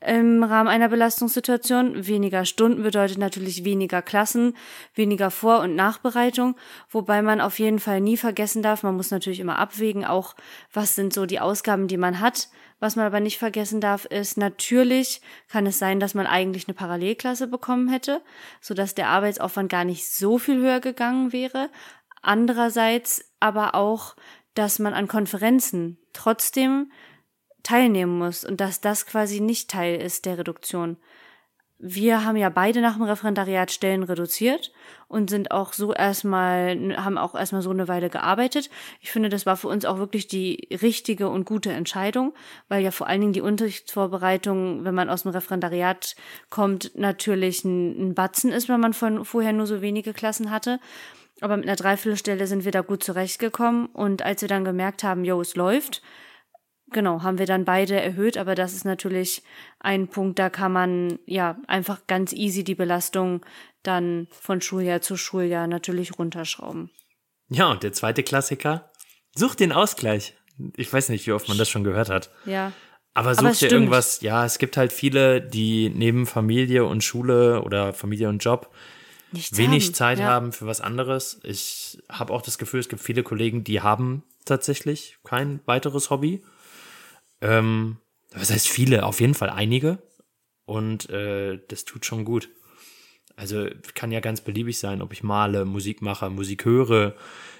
im 0.01 0.43
Rahmen 0.43 0.67
einer 0.69 0.89
Belastungssituation. 0.89 2.08
Weniger 2.08 2.45
Stunden 2.45 2.84
bedeutet 2.84 3.17
natürlich 3.17 3.63
weniger 3.65 4.01
Klassen, 4.01 4.55
weniger 4.93 5.31
Vor- 5.31 5.62
und 5.62 5.75
Nachbereitung, 5.75 6.55
wobei 6.89 7.21
man 7.21 7.41
auf 7.41 7.60
jeden 7.60 7.79
Fall 7.79 8.01
nie 8.01 8.17
vergessen 8.17 8.62
darf, 8.62 8.84
man 8.84 8.95
muss 8.95 9.12
natürlich 9.12 9.39
immer 9.39 9.60
abwägen, 9.60 10.05
auch 10.05 10.36
was 10.73 10.95
sind 10.95 11.13
so 11.13 11.25
die 11.25 11.39
Ausgaben, 11.39 11.88
die 11.88 11.97
man 11.97 12.19
hat. 12.19 12.49
Was 12.79 12.95
man 12.95 13.05
aber 13.05 13.21
nicht 13.21 13.38
vergessen 13.38 13.79
darf, 13.79 14.05
ist, 14.05 14.38
natürlich 14.38 15.21
kann 15.47 15.65
es 15.65 15.79
sein, 15.79 15.99
dass 15.99 16.13
man 16.13 16.27
eigentlich 16.27 16.67
eine 16.67 16.75
Parallelklasse 16.75 17.47
bekommen 17.47 17.88
hätte, 17.88 18.21
sodass 18.60 18.95
der 18.95 19.08
Arbeitsaufwand 19.10 19.71
gar 19.71 19.86
nicht 19.86 20.08
so 20.08 20.38
viel 20.38 20.58
höher 20.58 20.81
gegangen 20.81 21.31
wäre. 21.31 21.69
Andererseits 22.21 23.23
aber 23.39 23.75
auch, 23.75 24.15
dass 24.55 24.79
man 24.79 24.93
an 24.93 25.08
Konferenzen 25.08 25.99
trotzdem 26.12 26.91
teilnehmen 27.65 28.17
muss 28.17 28.45
und 28.45 28.62
dass 28.62 28.80
das 28.80 29.06
quasi 29.06 29.41
nicht 29.41 29.69
Teil 29.69 29.99
ist 29.99 30.25
der 30.25 30.38
Reduktion. 30.38 30.97
Wir 31.78 32.23
haben 32.23 32.38
ja 32.38 32.49
beide 32.49 32.80
nach 32.80 32.93
dem 32.93 33.04
Referendariat 33.04 33.69
Stellen 33.69 34.04
reduziert 34.04 34.71
und 35.10 35.30
sind 35.30 35.51
auch 35.51 35.73
so 35.73 35.93
erstmal, 35.93 36.95
haben 36.95 37.17
auch 37.17 37.36
erstmal 37.36 37.62
so 37.62 37.71
eine 37.71 37.89
Weile 37.89 38.10
gearbeitet. 38.10 38.69
Ich 39.01 39.12
finde, 39.12 39.28
das 39.28 39.45
war 39.45 39.58
für 39.58 39.67
uns 39.67 39.84
auch 39.84 39.97
wirklich 39.97 40.28
die 40.28 40.69
richtige 40.82 41.28
und 41.28 41.43
gute 41.43 41.73
Entscheidung, 41.73 42.34
weil 42.69 42.82
ja 42.82 42.91
vor 42.91 43.08
allen 43.08 43.19
Dingen 43.19 43.34
die 43.34 43.41
Unterrichtsvorbereitung, 43.41 44.86
wenn 44.86 44.95
man 44.95 45.10
aus 45.10 45.23
dem 45.23 45.32
Referendariat 45.32 46.15
kommt, 46.49 46.95
natürlich 46.95 47.65
ein, 47.65 48.10
ein 48.10 48.15
Batzen 48.15 48.54
ist, 48.54 48.69
wenn 48.69 48.80
man 48.80 48.93
von 48.93 49.25
vorher 49.25 49.51
nur 49.51 49.67
so 49.67 49.82
wenige 49.82 50.13
Klassen 50.13 50.51
hatte. 50.51 50.80
Aber 51.41 51.58
mit 51.58 51.65
einer 51.65 51.75
Dreiviertelstelle 51.75 52.47
sind 52.47 52.63
wir 52.63 52.71
da 52.71 52.82
gut 52.82 53.04
zurechtgekommen 53.04 53.88
und 53.88 54.21
als 54.21 54.41
wir 54.41 54.47
dann 54.47 54.63
gemerkt 54.63 55.04
haben, 55.04 55.25
jo, 55.25 55.41
es 55.41 55.58
läuft, 55.58 56.01
Genau, 56.95 57.23
haben 57.23 57.39
wir 57.39 57.45
dann 57.45 57.65
beide 57.65 57.99
erhöht, 57.99 58.38
aber 58.38 58.55
das 58.55 58.73
ist 58.73 58.86
natürlich 58.86 59.43
ein 59.81 60.08
Punkt, 60.08 60.39
da 60.39 60.49
kann 60.49 60.71
man 60.71 61.19
ja 61.25 61.58
einfach 61.67 62.08
ganz 62.08 62.31
easy 62.31 62.63
die 62.63 62.73
Belastung 62.73 63.45
dann 63.84 64.29
von 64.31 64.62
Schuljahr 64.62 65.01
zu 65.01 65.17
Schuljahr 65.17 65.67
natürlich 65.67 66.17
runterschrauben. 66.17 66.89
Ja, 67.49 67.69
und 67.69 67.84
der 67.84 67.91
zweite 67.91 68.23
Klassiker. 68.23 68.93
Such 69.36 69.55
den 69.55 69.73
Ausgleich. 69.73 70.38
Ich 70.77 70.91
weiß 70.93 71.10
nicht, 71.10 71.27
wie 71.27 71.34
oft 71.34 71.49
man 71.49 71.58
das 71.58 71.67
schon 71.67 71.84
gehört 71.84 72.10
hat. 72.10 72.29
Ja, 72.45 72.71
Aber 73.13 73.36
such 73.36 73.39
Aber 73.39 73.49
dir 73.49 73.55
stimmt. 73.55 73.71
irgendwas. 73.73 74.21
Ja, 74.21 74.45
es 74.45 74.58
gibt 74.58 74.77
halt 74.77 74.93
viele, 74.93 75.41
die 75.41 75.89
neben 75.93 76.25
Familie 76.25 76.86
und 76.86 77.03
Schule 77.03 77.62
oder 77.62 77.91
Familie 77.91 78.29
und 78.29 78.41
Job 78.41 78.73
nichts 79.34 79.58
wenig 79.58 79.88
haben. 79.88 79.93
Zeit 79.93 80.19
ja. 80.19 80.27
haben 80.27 80.53
für 80.53 80.65
was 80.65 80.79
anderes. 80.79 81.41
Ich 81.43 82.01
habe 82.08 82.31
auch 82.31 82.41
das 82.41 82.58
Gefühl, 82.58 82.79
es 82.79 82.88
gibt 82.88 83.01
viele 83.01 83.21
Kollegen, 83.21 83.65
die 83.65 83.81
haben 83.81 84.23
tatsächlich 84.45 85.17
kein 85.25 85.60
weiteres 85.65 86.10
Hobby. 86.10 86.41
Ähm, 87.45 87.97
was 88.31 88.51
heißt 88.51 88.67
viele? 88.67 89.05
Auf 89.05 89.21
jeden 89.21 89.34
Fall 89.34 89.49
einige. 89.49 89.99
Und 90.65 91.10
äh, 91.10 91.60
das 91.67 91.86
tut 91.86 92.05
schon 92.05 92.25
gut. 92.25 92.49
Also 93.36 93.67
kann 93.93 94.12
ja 94.12 94.21
ganz 94.21 94.41
beliebig 94.41 94.79
sein, 94.79 95.01
ob 95.01 95.12
ich 95.13 95.21
male, 95.21 95.65
Musik 95.65 96.01
mache, 96.01 96.29
Musik 96.29 96.65
höre, 96.65 97.15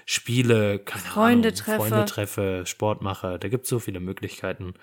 spiele, 0.06 0.78
keine 0.78 1.02
Freunde 1.02 1.48
Ahnung, 1.48 1.58
treffe. 1.58 1.78
Freunde 1.78 2.04
treffe, 2.06 2.62
Sport 2.66 3.02
mache. 3.02 3.38
Da 3.38 3.48
gibt 3.48 3.64
es 3.64 3.70
so 3.70 3.78
viele 3.78 4.00
Möglichkeiten. 4.00 4.74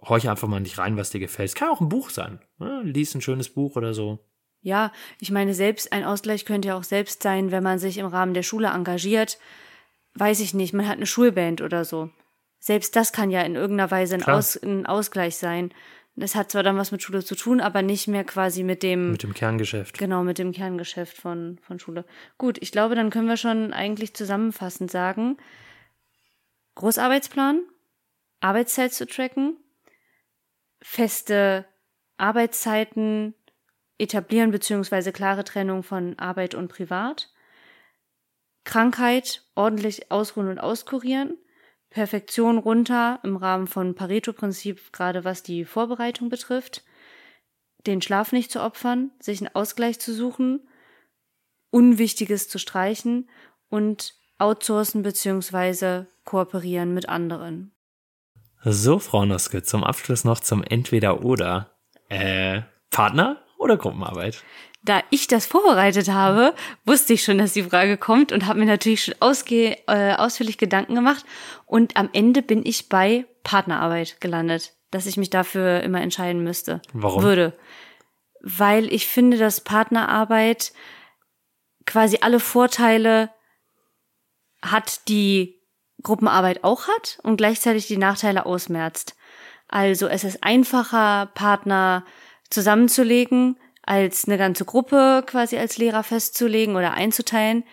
Horch 0.00 0.28
einfach 0.28 0.48
mal 0.48 0.60
nicht 0.60 0.78
rein, 0.78 0.96
was 0.96 1.10
dir 1.10 1.20
gefällt. 1.20 1.50
Es 1.50 1.54
kann 1.54 1.68
auch 1.68 1.80
ein 1.80 1.88
Buch 1.88 2.10
sein. 2.10 2.40
Ne? 2.58 2.80
Lies 2.82 3.14
ein 3.14 3.20
schönes 3.20 3.50
Buch 3.50 3.76
oder 3.76 3.94
so. 3.94 4.18
Ja, 4.62 4.92
ich 5.20 5.30
meine, 5.30 5.54
selbst 5.54 5.92
ein 5.92 6.04
Ausgleich 6.04 6.44
könnte 6.44 6.68
ja 6.68 6.76
auch 6.76 6.84
selbst 6.84 7.22
sein, 7.22 7.50
wenn 7.50 7.62
man 7.62 7.78
sich 7.78 7.98
im 7.98 8.06
Rahmen 8.06 8.34
der 8.34 8.42
Schule 8.42 8.68
engagiert. 8.68 9.38
Weiß 10.14 10.40
ich 10.40 10.54
nicht, 10.54 10.72
man 10.72 10.88
hat 10.88 10.96
eine 10.96 11.06
Schulband 11.06 11.60
oder 11.60 11.84
so. 11.84 12.10
Selbst 12.62 12.94
das 12.94 13.12
kann 13.12 13.32
ja 13.32 13.40
in 13.40 13.56
irgendeiner 13.56 13.90
Weise 13.90 14.14
ein. 14.14 14.22
Aus, 14.22 14.54
ein 14.54 14.86
Ausgleich 14.86 15.36
sein. 15.36 15.74
Das 16.14 16.36
hat 16.36 16.52
zwar 16.52 16.62
dann 16.62 16.76
was 16.76 16.92
mit 16.92 17.02
Schule 17.02 17.24
zu 17.24 17.34
tun, 17.34 17.60
aber 17.60 17.82
nicht 17.82 18.06
mehr 18.06 18.22
quasi 18.22 18.62
mit 18.62 18.84
dem 18.84 19.10
Mit 19.10 19.24
dem 19.24 19.34
Kerngeschäft. 19.34 19.98
Genau, 19.98 20.22
mit 20.22 20.38
dem 20.38 20.52
Kerngeschäft 20.52 21.16
von, 21.16 21.58
von 21.66 21.80
Schule. 21.80 22.04
Gut, 22.38 22.58
ich 22.60 22.70
glaube, 22.70 22.94
dann 22.94 23.10
können 23.10 23.26
wir 23.26 23.36
schon 23.36 23.72
eigentlich 23.72 24.14
zusammenfassend 24.14 24.92
sagen, 24.92 25.38
Großarbeitsplan, 26.76 27.62
Arbeitszeit 28.38 28.92
zu 28.92 29.08
tracken, 29.08 29.56
feste 30.80 31.64
Arbeitszeiten 32.16 33.34
etablieren 33.98 34.52
beziehungsweise 34.52 35.10
klare 35.10 35.42
Trennung 35.42 35.82
von 35.82 36.16
Arbeit 36.16 36.54
und 36.54 36.68
Privat, 36.68 37.32
Krankheit 38.62 39.42
ordentlich 39.56 40.12
ausruhen 40.12 40.48
und 40.48 40.60
auskurieren, 40.60 41.36
Perfektion 41.92 42.58
runter 42.58 43.20
im 43.22 43.36
Rahmen 43.36 43.66
von 43.66 43.94
Pareto-Prinzip, 43.94 44.92
gerade 44.92 45.24
was 45.24 45.42
die 45.42 45.64
Vorbereitung 45.64 46.28
betrifft, 46.28 46.82
den 47.86 48.00
Schlaf 48.02 48.32
nicht 48.32 48.50
zu 48.50 48.62
opfern, 48.62 49.10
sich 49.20 49.40
einen 49.40 49.54
Ausgleich 49.54 50.00
zu 50.00 50.14
suchen, 50.14 50.66
Unwichtiges 51.70 52.48
zu 52.48 52.58
streichen 52.58 53.28
und 53.68 54.14
outsourcen 54.38 55.02
beziehungsweise 55.02 56.06
kooperieren 56.24 56.94
mit 56.94 57.08
anderen. 57.08 57.72
So, 58.64 58.98
Frau 58.98 59.24
Noske, 59.24 59.62
zum 59.62 59.82
Abschluss 59.84 60.24
noch 60.24 60.40
zum 60.40 60.62
Entweder-Oder. 60.62 61.76
Äh, 62.08 62.62
Partner 62.90 63.42
oder 63.58 63.76
Gruppenarbeit? 63.76 64.42
Da 64.84 65.02
ich 65.10 65.28
das 65.28 65.46
vorbereitet 65.46 66.08
habe, 66.08 66.54
wusste 66.84 67.12
ich 67.12 67.22
schon, 67.22 67.38
dass 67.38 67.52
die 67.52 67.62
Frage 67.62 67.96
kommt 67.96 68.32
und 68.32 68.46
habe 68.46 68.58
mir 68.58 68.66
natürlich 68.66 69.04
schon 69.04 69.14
ausge 69.20 69.76
äh, 69.86 70.14
ausführlich 70.14 70.58
Gedanken 70.58 70.96
gemacht. 70.96 71.24
Und 71.66 71.96
am 71.96 72.10
Ende 72.12 72.42
bin 72.42 72.66
ich 72.66 72.88
bei 72.88 73.24
Partnerarbeit 73.44 74.20
gelandet, 74.20 74.74
dass 74.90 75.06
ich 75.06 75.16
mich 75.16 75.30
dafür 75.30 75.82
immer 75.82 76.00
entscheiden 76.00 76.42
müsste. 76.42 76.82
Warum? 76.92 77.22
Würde. 77.22 77.56
Weil 78.40 78.92
ich 78.92 79.06
finde, 79.06 79.36
dass 79.36 79.60
Partnerarbeit 79.60 80.72
quasi 81.86 82.18
alle 82.20 82.40
Vorteile 82.40 83.30
hat, 84.62 85.08
die 85.08 85.60
Gruppenarbeit 86.02 86.64
auch 86.64 86.88
hat 86.88 87.18
und 87.22 87.36
gleichzeitig 87.36 87.86
die 87.86 87.96
Nachteile 87.98 88.46
ausmerzt. 88.46 89.14
Also 89.68 90.08
es 90.08 90.24
ist 90.24 90.42
einfacher, 90.42 91.26
Partner 91.34 92.04
zusammenzulegen, 92.50 93.56
als 93.82 94.26
eine 94.26 94.38
ganze 94.38 94.64
Gruppe 94.64 95.24
quasi 95.26 95.58
als 95.58 95.76
Lehrer 95.78 96.02
festzulegen 96.02 96.76
oder 96.76 96.94
einzuteilen. 96.94 97.64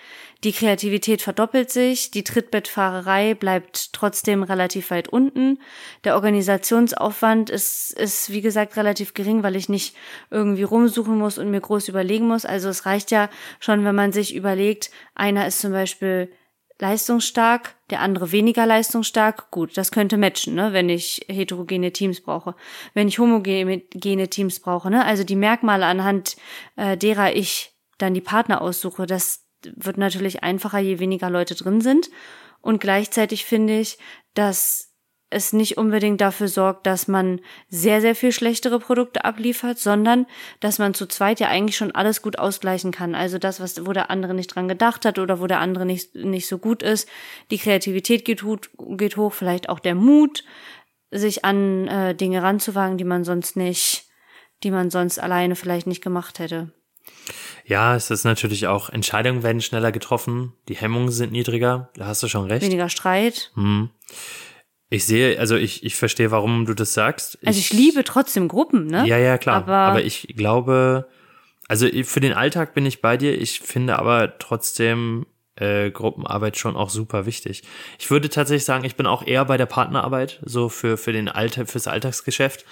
Die 0.46 0.54
Kreativität 0.54 1.22
verdoppelt 1.22 1.70
sich, 1.70 2.12
die 2.12 2.24
Trittbettfahrerei 2.24 3.34
bleibt 3.34 3.92
trotzdem 3.92 4.42
relativ 4.42 4.90
weit 4.90 5.10
unten. 5.10 5.60
Der 6.06 6.16
Organisationsaufwand 6.16 7.50
ist, 7.50 7.92
ist, 7.92 8.32
wie 8.32 8.40
gesagt, 8.40 8.78
relativ 8.78 9.14
gering, 9.14 9.44
weil 9.44 9.58
ich 9.58 9.68
nicht 9.68 9.98
irgendwie 10.32 10.64
rumsuchen 10.64 11.18
muss 11.18 11.38
und 11.38 11.52
mir 11.52 11.60
groß 11.60 11.90
überlegen 11.90 12.28
muss. 12.28 12.46
Also 12.46 12.70
es 12.70 12.86
reicht 12.86 13.12
ja 13.12 13.30
schon, 13.60 13.84
wenn 13.84 13.96
man 13.96 14.14
sich 14.14 14.34
überlegt, 14.34 14.92
einer 15.14 15.46
ist 15.46 15.60
zum 15.60 15.74
Beispiel 15.74 16.32
leistungsstark, 16.80 17.76
der 17.90 18.00
andere 18.00 18.32
weniger 18.32 18.66
leistungsstark. 18.66 19.52
Gut, 19.52 19.78
das 19.78 19.92
könnte 19.92 20.18
matchen, 20.18 20.56
ne, 20.56 20.74
wenn 20.74 20.90
ich 20.90 21.26
heterogene 21.28 21.92
Teams 21.92 22.22
brauche. 22.22 22.56
Wenn 22.94 23.08
ich 23.08 23.20
homogene 23.20 24.30
Teams 24.30 24.60
brauche, 24.60 24.90
ne, 24.90 25.06
also 25.06 25.24
die 25.24 25.36
Merkmale 25.36 25.86
anhand 25.86 26.38
äh, 26.78 26.98
derer 26.98 27.36
ich 27.36 27.74
dann 27.98 28.14
die 28.14 28.22
Partner 28.22 28.62
aussuche, 28.62 29.06
das 29.06 29.46
wird 29.76 29.98
natürlich 29.98 30.42
einfacher, 30.42 30.80
je 30.80 31.00
weniger 31.00 31.30
Leute 31.30 31.56
drin 31.56 31.82
sind. 31.82 32.10
Und 32.62 32.80
gleichzeitig 32.80 33.46
finde 33.46 33.80
ich, 33.80 33.98
dass 34.34 34.89
es 35.30 35.54
nicht 35.54 35.78
unbedingt 35.78 36.22
dafür 36.22 36.48
sorgt, 36.48 36.88
dass 36.88 37.08
man 37.08 37.40
sehr, 37.70 38.02
sehr 38.02 38.16
viel 38.16 38.32
schlechtere 38.32 38.80
Produkte 38.80 39.26
abliefert, 39.26 39.78
sondern 39.78 40.26
dass 40.60 40.80
man 40.80 40.94
zu 40.94 41.06
zweit 41.06 41.40
ja 41.40 41.50
eigentlich 41.50 41.78
schon 41.78 41.94
alles 41.94 42.22
gut 42.22 42.40
ausgleichen 42.40 42.92
kann. 42.92 43.14
Also 43.14 43.38
das, 43.38 43.60
was, 43.60 43.86
wo 43.86 43.94
der 43.94 44.10
andere 44.10 44.34
nicht 44.34 44.48
dran 44.48 44.68
gedacht 44.68 45.06
hat 45.06 45.20
oder 45.20 45.40
wo 45.40 45.48
der 45.48 45.60
andere 45.60 45.86
nicht, 45.86 46.16
nicht 46.16 46.48
so 46.48 46.58
gut 46.58 46.82
ist. 46.82 47.08
Die 47.52 47.60
Kreativität 47.60 48.26
geht, 48.26 48.44
geht 48.78 49.18
hoch, 49.18 49.34
vielleicht 49.34 49.70
auch 49.70 49.80
der 49.80 49.96
Mut, 49.96 50.44
sich 51.12 51.46
an 51.46 51.88
äh, 51.88 52.16
Dinge 52.16 52.42
ranzuwagen, 52.42 52.98
die 52.98 53.04
man 53.04 53.24
sonst 53.24 53.56
nicht, 53.56 54.06
die 54.64 54.72
man 54.72 54.90
sonst 54.90 55.20
alleine 55.20 55.56
vielleicht 55.56 55.88
nicht 55.88 56.04
gemacht 56.04 56.40
hätte. 56.40 56.72
Ja, 57.66 57.96
es 57.96 58.10
ist 58.10 58.24
natürlich 58.24 58.68
auch, 58.68 58.90
Entscheidungen 58.90 59.44
werden 59.44 59.62
schneller 59.62 59.92
getroffen, 59.92 60.54
die 60.68 60.76
Hemmungen 60.76 61.12
sind 61.12 61.32
niedriger, 61.32 61.90
da 61.96 62.08
hast 62.08 62.24
du 62.24 62.28
schon 62.28 62.46
recht. 62.46 62.64
Weniger 62.64 62.90
Streit. 62.90 63.52
Hm. 63.54 63.90
Ich 64.90 65.06
sehe, 65.06 65.40
also 65.40 65.56
ich, 65.56 65.84
ich 65.84 65.96
verstehe, 65.96 66.32
warum 66.32 66.66
du 66.66 66.74
das 66.74 66.94
sagst. 66.94 67.38
Also 67.46 67.60
ich, 67.60 67.72
liebe 67.72 68.04
trotzdem 68.04 68.48
Gruppen, 68.48 68.88
ne? 68.88 69.06
Ja, 69.08 69.18
ja, 69.18 69.38
klar. 69.38 69.58
Aber, 69.58 69.76
aber 69.76 70.02
ich 70.04 70.34
glaube, 70.36 71.08
also 71.68 71.88
für 72.04 72.20
den 72.20 72.34
Alltag 72.34 72.74
bin 72.74 72.86
ich 72.86 73.02
bei 73.02 73.16
dir. 73.16 73.40
Ich 73.40 73.60
finde 73.60 74.00
aber 74.00 74.40
trotzdem 74.40 75.28
äh, 75.56 75.92
Gruppenarbeit 75.92 76.58
schon 76.58 76.76
auch 76.76 76.90
super 76.90 77.28
wichtig. 77.28 77.64
Ich 78.00 78.10
würde 78.10 78.30
tatsächlich 78.30 78.66
sagen, 78.66 78.84
ich 78.84 78.96
bin 78.96 79.06
auch 79.06 79.26
eher 79.26 79.46
bei 79.46 79.58
der 79.58 79.68
Partnerarbeit, 79.68 80.40
so 80.44 80.70
für, 80.70 80.98
für 80.98 81.14
den 81.14 81.30
Alltag, 81.30 81.70
fürs 81.70 81.88
Alltagsgeschäft. 81.88 82.66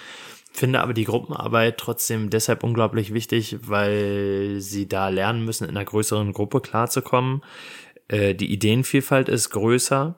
Finde 0.52 0.80
aber 0.80 0.94
die 0.94 1.04
Gruppenarbeit 1.04 1.78
trotzdem 1.78 2.30
deshalb 2.30 2.64
unglaublich 2.64 3.14
wichtig, 3.14 3.58
weil 3.62 4.56
sie 4.58 4.88
da 4.88 5.08
lernen 5.08 5.44
müssen, 5.44 5.68
in 5.68 5.76
einer 5.76 5.84
größeren 5.84 6.32
Gruppe 6.32 6.60
klarzukommen. 6.60 7.42
Äh, 8.08 8.34
die 8.34 8.52
Ideenvielfalt 8.52 9.28
ist 9.28 9.50
größer. 9.50 10.16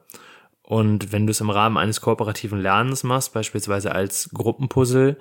Und 0.70 1.10
wenn 1.10 1.26
du 1.26 1.32
es 1.32 1.40
im 1.40 1.50
Rahmen 1.50 1.76
eines 1.76 2.00
kooperativen 2.00 2.60
Lernens 2.60 3.02
machst, 3.02 3.32
beispielsweise 3.32 3.90
als 3.90 4.30
Gruppenpuzzle, 4.32 5.16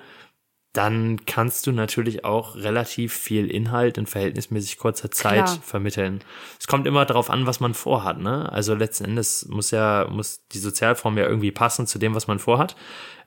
dann 0.72 1.26
kannst 1.26 1.66
du 1.66 1.72
natürlich 1.72 2.24
auch 2.24 2.54
relativ 2.54 3.12
viel 3.12 3.50
Inhalt 3.50 3.98
in 3.98 4.06
verhältnismäßig 4.06 4.78
kurzer 4.78 5.10
Zeit 5.10 5.46
Klar. 5.46 5.58
vermitteln. 5.60 6.22
Es 6.60 6.68
kommt 6.68 6.86
immer 6.86 7.04
darauf 7.04 7.30
an, 7.30 7.46
was 7.46 7.58
man 7.58 7.74
vorhat, 7.74 8.20
ne? 8.20 8.48
Also 8.52 8.76
letzten 8.76 9.06
Endes 9.06 9.48
muss 9.48 9.72
ja, 9.72 10.06
muss 10.08 10.46
die 10.52 10.60
Sozialform 10.60 11.18
ja 11.18 11.26
irgendwie 11.26 11.50
passen 11.50 11.88
zu 11.88 11.98
dem, 11.98 12.14
was 12.14 12.28
man 12.28 12.38
vorhat. 12.38 12.76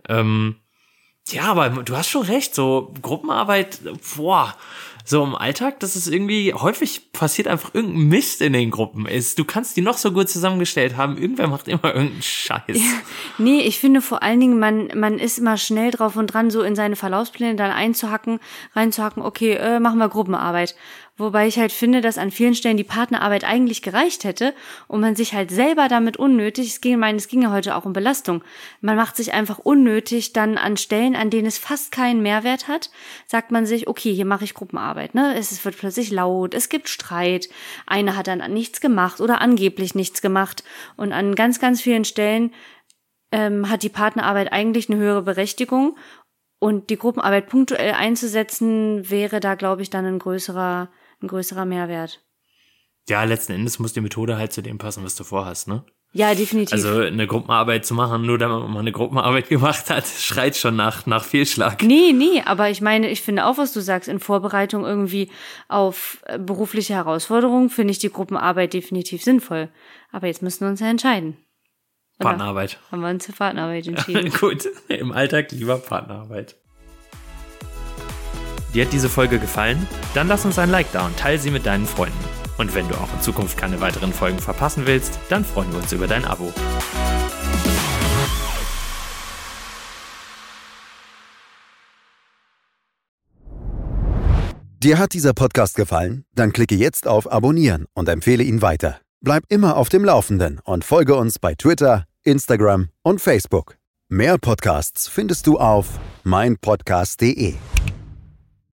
Ähm, 0.08 0.56
ja, 1.30 1.44
aber 1.44 1.70
du 1.70 1.96
hast 1.96 2.10
schon 2.10 2.24
recht, 2.24 2.54
so 2.54 2.94
Gruppenarbeit, 3.02 3.80
boah, 4.16 4.56
so 5.06 5.24
im 5.24 5.36
Alltag, 5.36 5.82
das 5.82 5.96
ist 5.98 6.08
irgendwie, 6.08 6.54
häufig 6.54 7.12
passiert 7.12 7.48
einfach 7.50 7.74
irgendein 7.74 8.08
Mist 8.08 8.42
in 8.42 8.54
den 8.54 8.72
Gruppen. 8.72 9.06
Ist, 9.06 9.38
du 9.38 9.44
kannst 9.44 9.76
die 9.76 9.82
noch 9.82 9.98
so 9.98 10.12
gut 10.14 10.30
zusammengestellt 10.30 10.96
haben, 10.96 11.18
irgendwer 11.18 11.48
macht 11.48 11.68
immer 11.68 11.94
irgendeinen 11.94 12.22
Scheiß. 12.22 12.62
Ja, 12.68 13.02
nee, 13.38 13.60
ich 13.62 13.80
finde 13.80 14.02
vor 14.02 14.24
allen 14.24 14.40
Dingen, 14.40 14.60
man, 14.60 14.90
man 14.96 15.20
ist 15.20 15.40
immer 15.40 15.58
schnell 15.58 15.92
drauf 15.92 16.16
und 16.16 16.28
dran, 16.28 16.50
so 16.52 16.62
in 16.62 16.76
seine 16.76 16.96
Verlaufspläne 16.96 17.56
dann 17.56 17.72
einzuhacken, 17.72 18.40
reinzuhacken, 18.76 19.24
okay, 19.24 19.54
äh, 19.54 19.80
machen 19.82 20.00
wir 20.00 20.08
Gruppenarbeit. 20.08 20.76
Wobei 21.16 21.46
ich 21.46 21.60
halt 21.60 21.72
finde, 21.72 22.02
dass 22.02 22.18
an 22.18 22.32
vielen 22.32 22.56
Stellen 22.56 22.76
die 22.76 22.84
Partnerarbeit 22.84 23.44
eigentlich 23.44 23.84
gereicht 23.84 24.24
hätte 24.24 24.56
und 24.88 25.00
man 25.00 25.16
sich 25.16 25.36
halt 25.36 25.52
selber 25.52 25.88
damit 25.88 26.18
unnötig, 26.18 26.70
es 26.70 26.82
ging, 26.82 26.98
meine, 26.98 27.20
es 27.20 27.28
ging 27.28 27.44
ja 27.44 27.52
heute 27.52 27.76
auch 27.76 27.86
um 27.86 27.94
Belastung, 27.94 28.44
man 28.82 28.96
macht 28.96 29.16
sich 29.16 29.32
einfach 29.32 29.60
unnötig 29.60 30.34
dann 30.34 30.58
an 30.58 30.76
Stellen, 30.76 31.16
an 31.16 31.30
denen 31.30 31.46
es 31.46 31.60
fast 31.60 31.92
keinen 31.92 32.24
Mehrwert 32.24 32.68
hat, 32.68 32.90
sagt 33.28 33.52
man 33.52 33.68
sich, 33.68 33.88
okay, 33.88 34.12
hier 34.12 34.26
mache 34.26 34.44
ich 34.44 34.56
Gruppenarbeit, 34.56 35.14
ne? 35.14 35.36
Es 35.38 35.64
wird 35.64 35.78
plötzlich 35.78 36.10
laut, 36.10 36.56
es 36.56 36.68
gibt 36.68 36.90
Streit, 36.90 37.48
einer 37.86 38.16
hat 38.16 38.26
dann 38.26 38.52
nichts 38.52 38.82
gemacht 38.82 39.22
oder 39.22 39.40
angeblich 39.40 39.94
nichts 39.94 40.20
gemacht 40.20 40.64
und 40.98 41.14
an 41.14 41.36
ganz, 41.36 41.60
ganz 41.60 41.80
vielen 41.80 42.06
Stellen 42.06 42.52
ähm, 43.32 43.70
hat 43.70 43.84
die 43.84 43.90
Partnerarbeit 43.90 44.52
eigentlich 44.52 44.90
eine 44.90 44.98
höhere 44.98 45.22
Berechtigung 45.22 45.96
und 46.58 46.90
die 46.90 46.98
Gruppenarbeit 46.98 47.50
punktuell 47.50 47.94
einzusetzen, 47.94 49.12
wäre 49.12 49.40
da, 49.40 49.54
glaube 49.54 49.84
ich, 49.84 49.92
dann 49.92 50.06
ein 50.06 50.18
größerer 50.18 50.90
ein 51.24 51.28
größerer 51.28 51.66
Mehrwert. 51.66 52.22
Ja, 53.10 53.24
letzten 53.24 53.54
Endes 53.54 53.80
muss 53.80 53.94
die 53.94 54.02
Methode 54.02 54.38
halt 54.38 54.54
zu 54.54 54.62
dem 54.62 54.78
passen, 54.78 55.04
was 55.04 55.16
du 55.16 55.24
vorhast, 55.24 55.68
ne? 55.68 55.84
Ja, 56.16 56.36
definitiv. 56.36 56.74
Also 56.74 57.00
eine 57.00 57.26
Gruppenarbeit 57.26 57.88
zu 57.88 57.96
machen, 57.96 58.22
nur 58.22 58.38
damit 58.38 58.62
man 58.62 58.72
mal 58.72 58.80
eine 58.80 58.92
Gruppenarbeit 58.92 59.50
gemacht 59.50 59.90
hat, 59.90 60.06
schreit 60.06 60.56
schon 60.56 60.76
nach, 60.76 61.08
nach 61.08 61.26
Fehlschlag. 61.26 61.82
Nee, 61.82 62.14
nee, 62.14 62.42
aber 62.46 62.70
ich 62.70 62.82
meine, 62.82 63.10
ich 63.10 63.22
finde 63.22 63.46
auch, 63.46 63.58
was 63.58 63.74
du 63.74 63.82
sagst, 63.82 64.08
in 64.08 64.20
Vorbereitung 64.20 64.86
irgendwie 64.86 65.32
auf 65.70 66.22
äh, 66.28 66.38
berufliche 66.38 66.94
Herausforderungen 66.94 67.72
finde 67.72 67.92
ich 67.92 68.00
die 68.00 68.12
Gruppenarbeit 68.12 68.74
definitiv 68.74 69.24
sinnvoll. 69.24 69.70
Aber 70.12 70.28
jetzt 70.28 70.44
müssen 70.44 70.62
wir 70.62 70.70
uns 70.70 70.82
ja 70.82 70.88
entscheiden. 70.88 71.36
Oder 72.20 72.30
Partnerarbeit. 72.30 72.80
Haben 72.92 73.02
wir 73.02 73.10
uns 73.10 73.26
für 73.26 73.34
Partnerarbeit 73.34 73.88
entschieden. 73.88 74.32
Gut, 74.40 74.68
im 74.90 75.12
Alltag 75.12 75.52
lieber 75.52 75.80
Partnerarbeit. 75.80 76.58
Dir 78.74 78.86
hat 78.86 78.94
diese 78.94 79.10
Folge 79.10 79.38
gefallen? 79.38 79.88
Dann 80.16 80.28
lass 80.28 80.46
uns 80.46 80.58
ein 80.58 80.70
Like 80.70 80.92
da 80.92 81.06
und 81.06 81.16
teile 81.18 81.38
sie 81.38 81.52
mit 81.52 81.66
deinen 81.66 81.86
Freunden. 81.86 82.18
Und 82.58 82.74
wenn 82.74 82.88
du 82.88 82.96
auch 82.96 83.14
in 83.14 83.22
Zukunft 83.22 83.58
keine 83.58 83.82
weiteren 83.82 84.12
Folgen 84.14 84.40
verpassen 84.40 84.88
willst, 84.88 85.20
dann 85.30 85.46
freuen 85.46 85.72
wir 85.72 85.80
uns 85.80 85.92
über 85.92 86.08
dein 86.08 86.26
Abo. 86.26 86.52
Dir 94.84 94.98
hat 94.98 95.14
dieser 95.14 95.34
Podcast 95.34 95.76
gefallen? 95.76 96.26
Dann 96.36 96.52
klicke 96.52 96.76
jetzt 96.76 97.08
auf 97.08 97.32
Abonnieren 97.32 97.86
und 97.94 98.10
empfehle 98.10 98.44
ihn 98.44 98.62
weiter. 98.62 99.00
Bleib 99.22 99.44
immer 99.48 99.78
auf 99.78 99.88
dem 99.88 100.04
Laufenden 100.04 100.60
und 100.66 100.84
folge 100.84 101.16
uns 101.16 101.40
bei 101.40 101.54
Twitter, 101.56 102.06
Instagram 102.24 102.90
und 103.02 103.22
Facebook. 103.22 103.78
Mehr 104.10 104.38
Podcasts 104.38 105.08
findest 105.08 105.48
du 105.48 105.58
auf 105.58 106.00
meinpodcast.de. 106.24 107.56